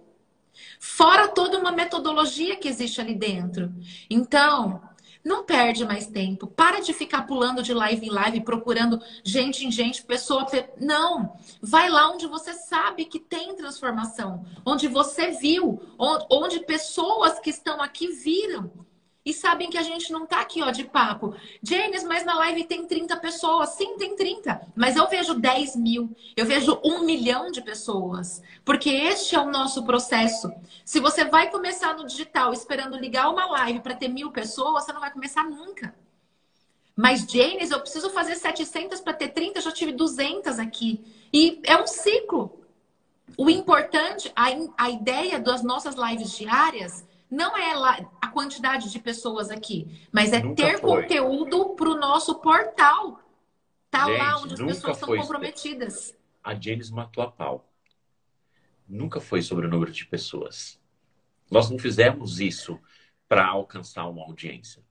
Fora 0.80 1.28
toda 1.28 1.60
uma 1.60 1.72
metodologia 1.72 2.56
que 2.56 2.68
existe 2.68 3.00
ali 3.00 3.14
dentro. 3.14 3.72
Então, 4.10 4.82
não 5.24 5.44
perde 5.44 5.86
mais 5.86 6.08
tempo. 6.08 6.48
Para 6.48 6.82
de 6.82 6.94
ficar 6.94 7.28
pulando 7.28 7.62
de 7.62 7.74
live 7.74 8.08
em 8.08 8.10
live, 8.10 8.42
procurando 8.42 9.02
gente 9.24 9.66
em 9.66 9.72
gente, 9.72 10.04
pessoa. 10.04 10.46
Não. 10.80 11.38
Vai 11.62 11.90
lá 11.90 12.12
onde 12.12 12.26
você 12.26 12.54
sabe 12.54 13.06
que 13.06 13.20
tem 13.20 13.56
transformação. 13.56 14.44
Onde 14.66 14.88
você 14.88 15.32
viu. 15.32 15.80
Onde 15.98 16.66
pessoas 16.66 17.40
que 17.40 17.52
estão 17.52 17.82
aqui 17.82 18.08
viram 18.08 18.72
e 19.24 19.34
sabem 19.34 19.70
que 19.70 19.78
a 19.78 19.84
gente 19.84 20.12
não 20.12 20.26
tá 20.26 20.42
aqui, 20.42 20.64
ó, 20.64 20.72
de 20.72 20.84
papo. 20.84 21.36
James, 21.62 22.04
mas 22.04 22.26
na 22.26 22.34
live 22.38 22.64
tem 22.64 22.88
30 22.88 23.16
pessoas. 23.18 23.70
Sim, 23.70 23.96
tem 23.96 24.16
30. 24.16 24.60
Mas 24.76 24.96
eu 24.96 25.08
vejo 25.08 25.36
10 25.36 25.76
mil. 25.76 26.10
Eu 26.36 26.44
vejo 26.44 26.80
um 26.84 27.04
milhão 27.04 27.52
de 27.52 27.62
pessoas. 27.62 28.42
Porque 28.66 28.90
este 28.90 29.36
é 29.36 29.40
o 29.40 29.52
nosso 29.52 29.84
processo. 29.84 30.52
Se 30.84 31.00
você 31.00 31.24
vai 31.24 31.52
começar 31.52 31.96
no 31.96 32.08
digital 32.08 32.52
esperando 32.52 32.98
ligar 32.98 33.30
uma 33.30 33.46
live 33.46 33.82
para 33.82 33.96
ter 33.96 34.08
mil 34.08 34.32
pessoas, 34.32 34.86
você 34.86 34.94
não 34.94 35.00
vai 35.00 35.12
começar 35.12 35.44
nunca. 35.44 35.94
Mas, 36.96 37.22
James, 37.22 37.70
eu 37.70 37.80
preciso 37.80 38.10
fazer 38.10 38.36
700 38.36 39.02
para 39.02 39.14
ter 39.14 39.30
30. 39.30 39.62
Já 39.62 39.72
tive 39.72 39.92
200 39.92 40.58
aqui. 40.58 41.00
E 41.32 41.62
é 41.66 41.78
um 41.80 41.86
ciclo. 41.86 42.60
O 43.38 43.52
importante, 43.52 44.32
a, 44.36 44.48
a 44.78 44.90
ideia 44.90 45.40
das 45.40 45.62
nossas 45.62 45.94
lives 45.94 46.36
diárias 46.36 47.06
não 47.32 47.56
é 47.58 47.72
a 48.22 48.28
quantidade 48.28 48.92
de 48.92 49.00
pessoas 49.00 49.50
aqui, 49.50 50.06
mas 50.12 50.34
é 50.34 50.44
Nunca 50.44 50.56
ter 50.62 50.80
foi. 50.80 51.02
conteúdo 51.02 51.70
para 51.76 51.90
o 51.90 51.98
nosso 51.98 52.36
portal. 52.36 53.22
Tá 53.90 54.06
Gente, 54.06 54.18
lá 54.20 54.38
onde 54.42 54.54
as 54.54 54.60
pessoas 54.62 54.98
estão 54.98 55.16
comprometidas. 55.16 56.18
A 56.44 56.54
James 56.54 56.92
matou 56.92 57.24
a 57.24 57.32
pau. 57.32 57.66
Nunca 58.88 59.22
foi 59.22 59.42
sobre 59.42 59.66
o 59.66 59.70
número 59.70 59.92
de 59.92 60.06
pessoas. 60.06 60.78
Nós 61.50 61.70
não 61.70 61.80
fizemos 61.80 62.42
isso 62.42 62.78
para 63.30 63.48
alcançar 63.48 64.08
uma 64.08 64.24
audiência. 64.24 64.84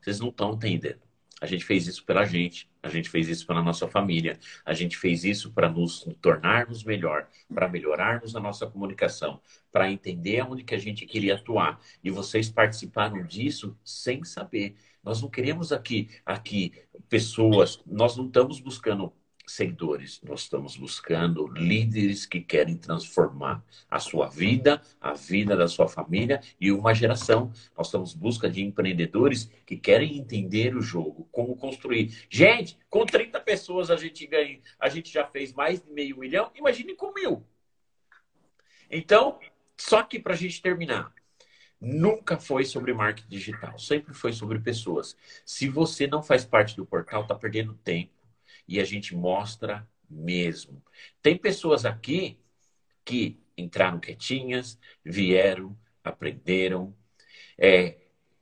Vocês 0.00 0.18
não 0.20 0.28
estão 0.28 0.54
entendendo. 0.54 1.02
A 1.40 1.46
gente 1.46 1.64
fez 1.64 1.86
isso 1.86 2.04
pela 2.04 2.24
gente, 2.24 2.68
a 2.82 2.88
gente 2.88 3.08
fez 3.08 3.28
isso 3.28 3.46
pela 3.46 3.62
nossa 3.62 3.86
família, 3.86 4.38
a 4.64 4.74
gente 4.74 4.96
fez 4.96 5.24
isso 5.24 5.52
para 5.52 5.68
nos 5.68 6.04
tornarmos 6.20 6.82
melhor, 6.82 7.28
para 7.52 7.68
melhorarmos 7.68 8.34
a 8.34 8.40
nossa 8.40 8.66
comunicação, 8.66 9.40
para 9.70 9.90
entender 9.90 10.42
onde 10.42 10.64
que 10.64 10.74
a 10.74 10.78
gente 10.78 11.06
queria 11.06 11.36
atuar. 11.36 11.80
E 12.02 12.10
vocês 12.10 12.50
participaram 12.50 13.24
disso 13.24 13.76
sem 13.84 14.24
saber. 14.24 14.76
Nós 15.02 15.22
não 15.22 15.30
queremos 15.30 15.72
aqui, 15.72 16.08
aqui 16.26 16.72
pessoas, 17.08 17.80
nós 17.86 18.16
não 18.16 18.26
estamos 18.26 18.60
buscando 18.60 19.12
seguidores, 19.48 20.20
nós 20.22 20.42
estamos 20.42 20.76
buscando 20.76 21.46
líderes 21.46 22.26
que 22.26 22.40
querem 22.40 22.76
transformar 22.76 23.64
a 23.90 23.98
sua 23.98 24.28
vida, 24.28 24.82
a 25.00 25.14
vida 25.14 25.56
da 25.56 25.66
sua 25.66 25.88
família 25.88 26.40
e 26.60 26.70
uma 26.70 26.94
geração. 26.94 27.50
Nós 27.76 27.86
estamos 27.86 28.14
em 28.14 28.18
busca 28.18 28.50
de 28.50 28.62
empreendedores 28.62 29.50
que 29.64 29.76
querem 29.76 30.18
entender 30.18 30.76
o 30.76 30.82
jogo, 30.82 31.28
como 31.32 31.56
construir. 31.56 32.26
Gente, 32.28 32.78
com 32.90 33.06
30 33.06 33.40
pessoas 33.40 33.90
a 33.90 33.96
gente 33.96 34.26
ganha, 34.26 34.60
a 34.78 34.88
gente 34.88 35.10
já 35.12 35.26
fez 35.26 35.52
mais 35.52 35.80
de 35.80 35.90
meio 35.90 36.18
milhão, 36.18 36.50
imagine 36.54 36.94
com 36.94 37.12
mil. 37.12 37.42
Então, 38.90 39.38
só 39.76 40.02
que 40.02 40.18
para 40.18 40.34
a 40.34 40.36
gente 40.36 40.60
terminar, 40.60 41.12
nunca 41.80 42.38
foi 42.38 42.64
sobre 42.64 42.92
marketing 42.92 43.28
digital, 43.28 43.78
sempre 43.78 44.12
foi 44.12 44.32
sobre 44.32 44.58
pessoas. 44.58 45.16
Se 45.44 45.68
você 45.68 46.06
não 46.06 46.22
faz 46.22 46.44
parte 46.44 46.76
do 46.76 46.84
portal, 46.84 47.22
está 47.22 47.34
perdendo 47.34 47.74
tempo 47.74 48.17
e 48.68 48.78
a 48.78 48.84
gente 48.84 49.16
mostra 49.16 49.88
mesmo. 50.08 50.82
Tem 51.22 51.36
pessoas 51.36 51.84
aqui 51.84 52.38
que 53.04 53.40
entraram 53.56 53.98
quietinhas, 53.98 54.78
vieram, 55.02 55.76
aprenderam, 56.04 56.94
é, 57.56 57.96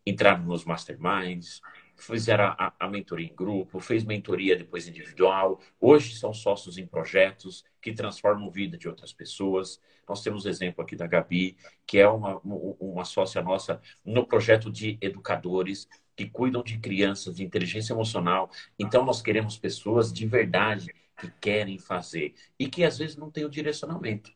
entraram 0.05 0.45
nos 0.45 0.65
masterminds, 0.65 1.61
fizeram 1.97 2.45
a, 2.59 2.75
a, 2.79 2.89
mentoria 2.89 3.27
em 3.27 3.35
grupo, 3.35 3.81
fez 3.81 4.05
mentoria 4.05 4.57
depois 4.57 4.87
individual, 4.87 5.61
hoje 5.81 6.15
são 6.15 6.35
sócios 6.35 6.77
em 6.77 6.87
projetos 6.87 7.65
que 7.81 7.93
transformam 7.93 8.49
a 8.49 8.51
vida 8.51 8.77
de 8.77 8.89
outras 8.89 9.13
pessoas. 9.13 9.81
Nós 10.09 10.23
temos 10.23 10.45
o 10.45 10.49
exemplo 10.49 10.83
aqui 10.83 10.95
da 10.95 11.07
Gabi, 11.07 11.57
que 11.87 11.99
é 11.99 12.09
uma, 12.09 12.41
uma 12.45 13.05
sócia 13.05 13.43
nossa 13.43 13.81
no 14.05 14.27
projeto 14.27 14.71
de 14.71 14.99
educadores, 15.01 15.89
que 16.17 16.29
cuidam 16.29 16.63
de 16.63 16.79
crianças, 16.79 17.37
de 17.37 17.45
inteligência 17.45 17.93
emocional. 17.93 18.51
Então, 18.79 19.05
nós 19.05 19.21
queremos 19.23 19.59
pessoas 19.59 20.13
de 20.13 20.27
verdade 20.27 20.93
que 21.19 21.31
querem 21.41 21.79
fazer 21.79 22.35
e 22.59 22.69
que 22.69 22.85
às 22.85 22.99
vezes 22.99 23.17
não 23.17 23.31
têm 23.31 23.45
o 23.45 23.51
direcionamento. 23.51 24.33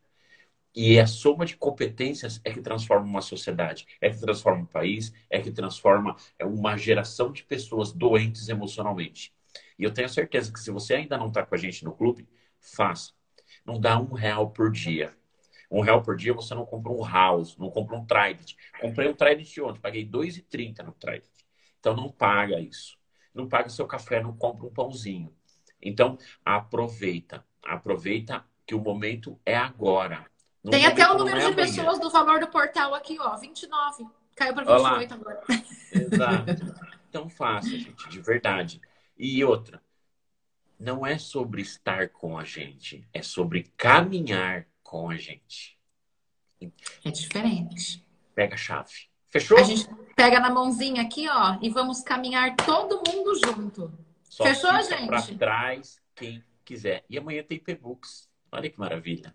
E 0.74 1.00
a 1.00 1.06
soma 1.06 1.44
de 1.44 1.56
competências 1.56 2.40
é 2.44 2.52
que 2.52 2.60
transforma 2.60 3.04
uma 3.04 3.20
sociedade, 3.20 3.86
é 4.00 4.08
que 4.08 4.20
transforma 4.20 4.62
um 4.62 4.66
país, 4.66 5.12
é 5.28 5.40
que 5.40 5.50
transforma 5.50 6.16
é 6.38 6.44
uma 6.44 6.76
geração 6.76 7.32
de 7.32 7.42
pessoas 7.42 7.92
doentes 7.92 8.48
emocionalmente. 8.48 9.34
E 9.78 9.82
eu 9.82 9.92
tenho 9.92 10.08
certeza 10.08 10.52
que 10.52 10.60
se 10.60 10.70
você 10.70 10.94
ainda 10.94 11.18
não 11.18 11.28
está 11.28 11.44
com 11.44 11.54
a 11.54 11.58
gente 11.58 11.84
no 11.84 11.92
clube, 11.92 12.28
faça. 12.60 13.12
Não 13.64 13.80
dá 13.80 13.98
um 13.98 14.12
real 14.12 14.50
por 14.50 14.70
dia. 14.70 15.12
Um 15.70 15.80
real 15.80 16.02
por 16.02 16.16
dia 16.16 16.32
você 16.34 16.54
não 16.54 16.66
compra 16.66 16.92
um 16.92 17.04
house, 17.04 17.56
não 17.56 17.70
compra 17.70 17.96
um 17.96 18.04
Trident. 18.04 18.54
Comprei 18.80 19.08
um 19.08 19.14
Trident 19.14 19.58
ontem, 19.58 19.80
paguei 19.80 20.02
R$ 20.02 20.10
2,30 20.10 20.84
no 20.84 20.92
Trident. 20.92 21.39
Então 21.80 21.96
não 21.96 22.10
paga 22.10 22.60
isso. 22.60 22.96
Não 23.34 23.48
paga 23.48 23.68
seu 23.68 23.86
café, 23.86 24.22
não 24.22 24.36
compra 24.36 24.66
um 24.66 24.72
pãozinho. 24.72 25.34
Então 25.82 26.18
aproveita. 26.44 27.44
Aproveita 27.64 28.44
que 28.66 28.74
o 28.74 28.80
momento 28.80 29.40
é 29.44 29.56
agora. 29.56 30.26
No 30.62 30.70
Tem 30.70 30.86
até 30.86 31.08
o 31.10 31.16
número 31.16 31.38
é 31.38 31.48
de 31.48 31.56
pessoas 31.56 31.98
do 31.98 32.10
valor 32.10 32.38
do 32.38 32.48
portal 32.48 32.94
aqui, 32.94 33.18
ó, 33.18 33.36
29. 33.36 34.06
Caiu 34.36 34.54
para 34.54 34.64
28 34.64 34.80
Olá. 34.80 35.02
agora. 35.14 35.42
Exato. 35.92 36.90
Então 37.10 37.28
faça, 37.28 37.70
gente, 37.70 38.08
de 38.08 38.20
verdade. 38.20 38.80
E 39.18 39.44
outra, 39.44 39.82
não 40.78 41.04
é 41.04 41.18
sobre 41.18 41.60
estar 41.60 42.08
com 42.10 42.38
a 42.38 42.44
gente, 42.44 43.04
é 43.12 43.20
sobre 43.20 43.64
caminhar 43.76 44.64
com 44.80 45.10
a 45.10 45.16
gente. 45.16 45.76
É 47.04 47.10
diferente. 47.10 48.06
Pega 48.32 48.54
a 48.54 48.56
chave. 48.56 49.09
Fechou? 49.30 49.58
A 49.58 49.62
gente 49.62 49.88
pega 50.16 50.40
na 50.40 50.50
mãozinha 50.50 51.02
aqui, 51.02 51.28
ó, 51.28 51.56
e 51.62 51.70
vamos 51.70 52.02
caminhar 52.02 52.54
todo 52.56 53.00
mundo 53.06 53.34
junto. 53.36 53.92
Só 54.28 54.44
Fechou, 54.44 54.72
gente? 54.82 55.06
Para 55.06 55.22
trás, 55.22 56.00
quem 56.14 56.44
quiser. 56.64 57.04
E 57.08 57.16
amanhã 57.16 57.42
tem 57.42 57.62
e-books. 57.66 58.28
Olha 58.52 58.68
que 58.68 58.78
maravilha. 58.78 59.34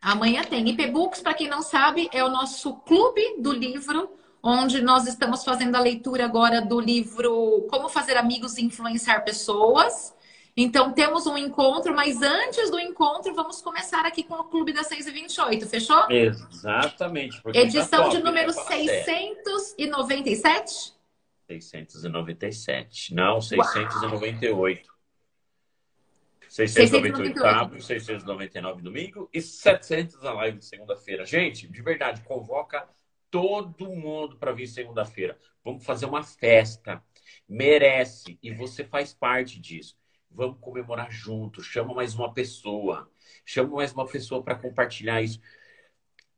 Amanhã 0.00 0.42
tem 0.42 0.66
e-books, 0.68 1.20
para 1.20 1.34
quem 1.34 1.48
não 1.48 1.60
sabe, 1.60 2.08
é 2.12 2.24
o 2.24 2.30
nosso 2.30 2.74
clube 2.76 3.36
do 3.38 3.52
livro, 3.52 4.10
onde 4.42 4.80
nós 4.80 5.06
estamos 5.06 5.44
fazendo 5.44 5.76
a 5.76 5.80
leitura 5.80 6.24
agora 6.24 6.62
do 6.62 6.80
livro 6.80 7.66
Como 7.70 7.88
Fazer 7.88 8.16
Amigos 8.16 8.56
e 8.56 8.64
Influenciar 8.64 9.20
Pessoas. 9.20 10.14
Então, 10.56 10.92
temos 10.92 11.26
um 11.26 11.36
encontro, 11.36 11.92
mas 11.94 12.22
antes 12.22 12.70
do 12.70 12.78
encontro, 12.78 13.34
vamos 13.34 13.60
começar 13.60 14.06
aqui 14.06 14.22
com 14.22 14.34
o 14.34 14.44
Clube 14.44 14.72
das 14.72 14.86
6 14.88 15.06
e 15.06 15.10
28, 15.10 15.66
fechou? 15.66 16.10
Exatamente. 16.10 17.40
Edição 17.54 18.04
top, 18.04 18.16
de 18.16 18.22
número 18.22 18.52
697? 18.52 20.94
697. 21.46 23.14
Não, 23.14 23.40
698. 23.40 24.86
Uau. 24.86 25.00
698 26.50 27.38
sábado, 27.38 27.80
699 27.80 28.82
domingo 28.82 29.30
e 29.32 29.40
700 29.40 30.24
a 30.24 30.32
live 30.32 30.58
de 30.58 30.64
segunda-feira. 30.64 31.24
Gente, 31.24 31.68
de 31.68 31.80
verdade, 31.80 32.22
convoca 32.22 32.88
todo 33.30 33.94
mundo 33.94 34.36
para 34.36 34.50
vir 34.50 34.66
segunda-feira. 34.66 35.38
Vamos 35.64 35.84
fazer 35.84 36.06
uma 36.06 36.24
festa. 36.24 37.00
Merece. 37.48 38.36
E 38.42 38.52
você 38.52 38.84
faz 38.84 39.14
parte 39.14 39.60
disso. 39.60 39.96
Vamos 40.30 40.58
comemorar 40.60 41.10
juntos. 41.10 41.66
Chama 41.66 41.94
mais 41.94 42.14
uma 42.14 42.32
pessoa. 42.32 43.10
Chama 43.44 43.76
mais 43.76 43.92
uma 43.92 44.06
pessoa 44.06 44.42
para 44.42 44.54
compartilhar 44.54 45.20
isso. 45.22 45.40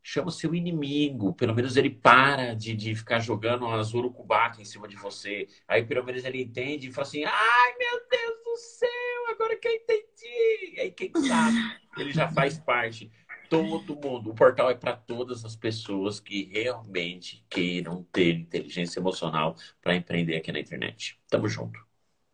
Chama 0.03 0.31
seu 0.31 0.55
inimigo. 0.55 1.35
Pelo 1.35 1.55
menos 1.55 1.77
ele 1.77 1.91
para 1.91 2.55
de, 2.55 2.75
de 2.75 2.95
ficar 2.95 3.21
jogando 3.21 3.67
as 3.67 3.95
urucubaca 3.95 4.61
em 4.61 4.65
cima 4.65 4.89
de 4.89 4.97
você. 4.97 5.47
Aí 5.69 5.85
pelo 5.85 6.05
menos 6.05 6.25
ele 6.25 6.43
entende 6.43 6.89
e 6.89 6.93
fala 6.93 7.07
assim: 7.07 7.25
ai 7.25 7.77
meu 7.79 8.01
Deus 8.11 8.45
do 8.45 8.57
céu, 8.57 8.89
agora 9.31 9.57
que 9.57 9.69
eu 9.69 9.73
entendi. 9.73 10.81
Aí 10.81 10.91
quem 10.91 11.13
sabe 11.29 11.83
ele 11.99 12.13
já 12.13 12.29
faz 12.29 12.59
parte. 12.59 13.11
Todo 13.49 13.95
mundo. 13.97 14.31
O 14.31 14.35
portal 14.35 14.71
é 14.71 14.75
para 14.75 14.97
todas 14.97 15.45
as 15.45 15.55
pessoas 15.55 16.19
que 16.19 16.45
realmente 16.45 17.45
queiram 17.51 18.03
ter 18.11 18.35
inteligência 18.35 18.99
emocional 18.99 19.57
para 19.81 19.95
empreender 19.95 20.37
aqui 20.37 20.51
na 20.51 20.61
internet. 20.61 21.21
Tamo 21.29 21.49
junto. 21.49 21.79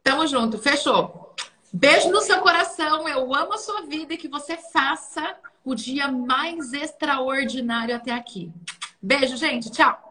Tamo 0.02 0.26
junto. 0.26 0.58
Fechou. 0.58 1.34
Beijo 1.72 2.10
no 2.10 2.20
seu 2.20 2.40
coração. 2.40 3.08
Eu 3.08 3.34
amo 3.34 3.52
a 3.54 3.58
sua 3.58 3.82
vida 3.82 4.14
e 4.14 4.18
que 4.18 4.28
você 4.28 4.56
faça 4.56 5.36
o 5.64 5.74
dia 5.74 6.10
mais 6.10 6.72
extraordinário 6.72 7.94
até 7.94 8.12
aqui. 8.12 8.50
Beijo, 9.00 9.36
gente. 9.36 9.70
Tchau. 9.70 10.07